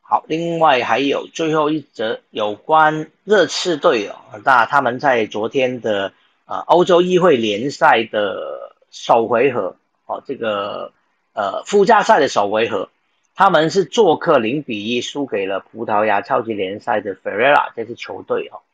[0.00, 6.12] 好，另外还有最后一则有关热刺队哦，那他们在昨天的
[6.46, 9.76] 呃欧洲议会联赛的首回合
[10.06, 10.92] 哦，这个
[11.34, 12.88] 呃附加赛的首回合，
[13.34, 18.64] 他们是做客零比一输给了葡萄牙超级联赛的 Ferreira 这支球队哦。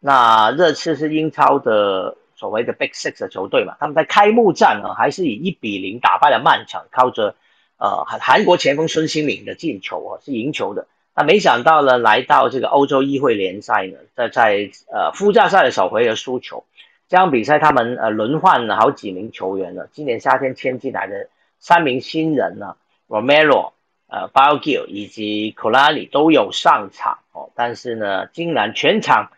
[0.00, 7.36] 那热刺是英超的所谓的 Big Six 的球队嘛，他们在开幕战呢还是以一比零打败了曼城，靠着。
[7.78, 10.86] 呃，韩韩国前锋孙兴敏的进球啊，是赢球的。
[11.14, 16.64] 那没想到呢，来到这个欧洲议会联赛呢，在在呃附加赛的首回合输球。
[17.10, 21.28] 这场比赛他们呃轮换了好几名球员呢，今年夏天签进来的
[21.58, 22.76] 三名新人呢
[23.08, 23.72] ，Romero、
[24.08, 29.30] 呃 b a l g i l 以及 k o l a n i 都有上场哦，但是呢，竟然全场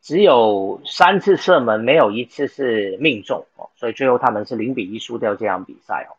[0.00, 6.16] 只有三次射门，没有一次是命中哦，所以最后他们是零比一输掉这场比赛哦。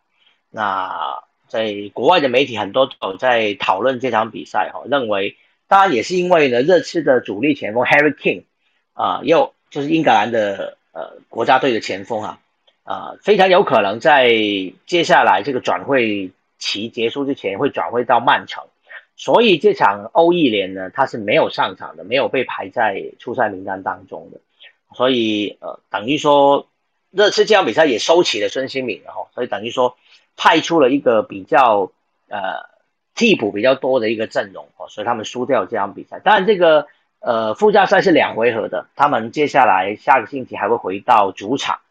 [0.49, 1.23] 那。
[1.49, 5.37] 在国外的媒体很多都在讨论这场比赛哈，认为
[5.67, 8.45] 当然也是因为呢，热刺的主力前锋 Harry King
[8.93, 12.39] 啊，又就是英格兰的呃国家队的前锋啊，
[12.83, 14.29] 啊非常有可能在
[14.85, 18.63] 接下来这个转会期结束之前会转会到曼城，
[19.15, 24.39] 所以这场欧意联呢他是没有上场的，没有被排在出赛名单当中的，
[24.95, 26.67] 所以呃等于说
[27.11, 29.95] 热刺这场比赛也收起了孙兴敏了哈，所以等于说。
[30.35, 31.91] 派出了一个比较
[32.27, 32.67] 呃
[33.13, 36.19] 替补比较多的一个阵容哦，所以他们输掉这场比赛。
[36.23, 36.87] 当然，这个
[37.19, 41.81] 呃附加赛是两回合的，他们接下来下个星期还会回到主场，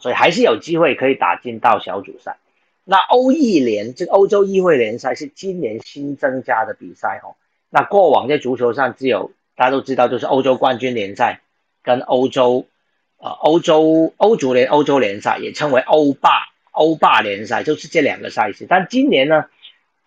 [0.00, 2.36] 所以还是有机会可以打进到小组赛。
[2.84, 7.36] 那欧意联这个欧洲议会联赛是今年新增加的比赛哦。
[7.70, 11.40] 那过往在足球上只有大家都知道，就是欧洲冠军联赛
[11.82, 12.66] 跟欧洲
[13.18, 16.48] 呃欧洲欧足联欧洲联赛，也称为欧霸。
[16.70, 19.46] 欧霸联赛就是这两个赛事，但今年呢，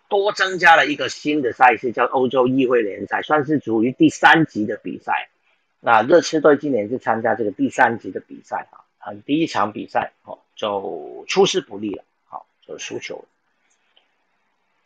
[0.08, 5.28] 多增加了一个新的赛事，叫欧洲议会联赛，算是属于第三级的比赛。
[5.80, 13.24] 那热刺队今年是参加这个第三级的比赛啊，啊，第一场比赛哦就出师不利了，好就输球了。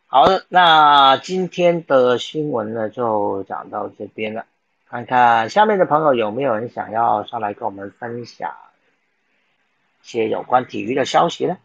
[0.07, 4.45] 好的，那今天的新闻呢就讲到这边了，
[4.89, 8.55] 看看下面的朋友有没有人想要上来跟我们分享
[10.01, 11.57] 一些有关体育的消息呢？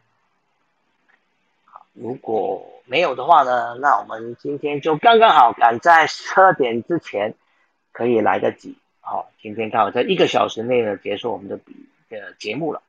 [1.94, 7.34] 如果没有的话呢，那我们今天就刚刚好赶在十二点之前
[7.92, 8.76] 可以来得及。
[9.00, 11.74] 好，今天刚好在一个小时内呢结束我们的比
[12.20, 12.82] 的节目了。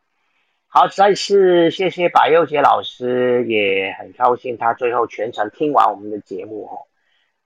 [0.68, 6.90] 好，再次谢谢白幼杰老师，也很高兴他最后全程听完我们的节目哦。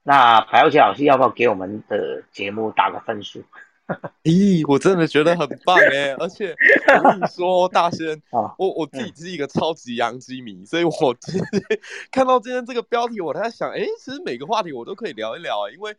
[0.02, 3.44] 那白幼杰老师要不要给我们的节目打个分数？
[4.24, 6.14] 咦，我真的觉得很棒哎！
[6.20, 6.56] 而且
[7.04, 8.22] 我跟你说，大仙，
[8.58, 11.80] 我我自己是一个超级洋基迷，所以我今天
[12.12, 15.94] 看到今天这个标题，我在想，哎，其实每个话题我都可以聊一聊啊，因为。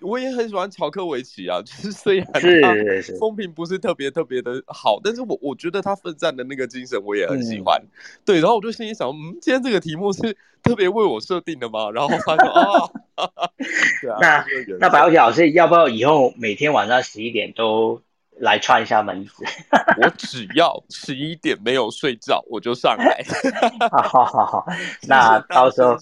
[0.00, 2.40] 我也很喜欢乔克维奇啊， 就是虽然他
[3.18, 7.82] 风评不是特别特别的好，但是我我觉得他奋战的那个精神我也很喜欢。
[8.24, 11.90] 对，然后我就心里想，嗯，今天这个题目是特别为我设定的吗？
[11.90, 12.48] 然后他说
[13.16, 13.30] 啊，
[14.20, 14.44] 那
[14.78, 18.00] 那白小姐老师要不要以后每天晚上十一点都？
[18.40, 19.44] 来串一下门子，
[20.00, 23.22] 我只要十一点没有睡觉，我就上来。
[24.02, 24.66] 好好好，
[25.06, 25.94] 那到时候，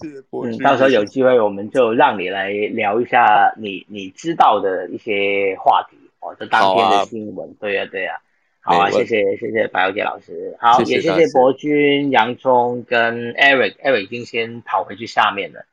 [0.45, 7.53] 嗯，到时候有机会我们就让你来聊一下你你知道的一些话题哦，这当天的新闻。
[7.59, 8.21] 对呀对呀，
[8.61, 15.65] 好啊，谢谢谢谢白小姐老师，好也谢谢博君、洋葱跟 Eric，Eric 已经先跑回去下面了。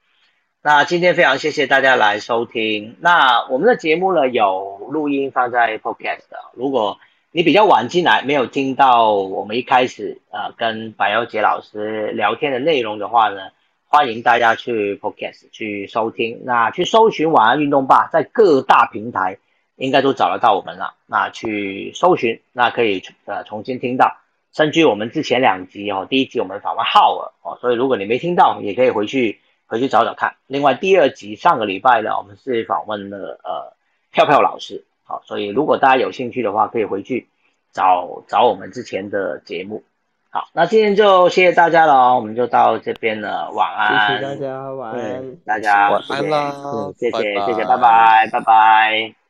[0.67, 2.97] 那今天非常谢谢大家来收听。
[2.99, 6.99] 那我们的节目呢有录音放在 Podcast 的，如果
[7.31, 13.43] 你比较晚进来，没有听到我们一开始呃跟白优杰老师聊天的内容的话呢，
[13.87, 19.39] 欢迎大家去 Podcast 去收听，那去搜寻晚安运动吧，在各大平台
[19.77, 20.95] 应该都找得到我们了。
[21.07, 24.17] 那去搜寻，那可以呃重新听到，
[24.53, 30.37] 甚至我们之前两集哦，第一集我们访问浩尔哦，所以如果你没听到，也可以回去回去找找看。
[30.47, 33.73] 另外第二集上个礼拜呢，我们是访问了呃
[34.13, 34.85] 票票老师。
[35.05, 37.29] 好，所以如果大家有兴趣的话，可以回去
[37.73, 39.85] 找找我们之前的节目。
[40.31, 44.09] 好，那今天就谢谢大家了，我们就到这边了，晚安。
[44.09, 45.37] 谢谢大家，晚安。
[45.47, 46.53] 大家晚安啦，
[46.99, 49.26] 谢谢拜拜谢谢，拜拜拜拜。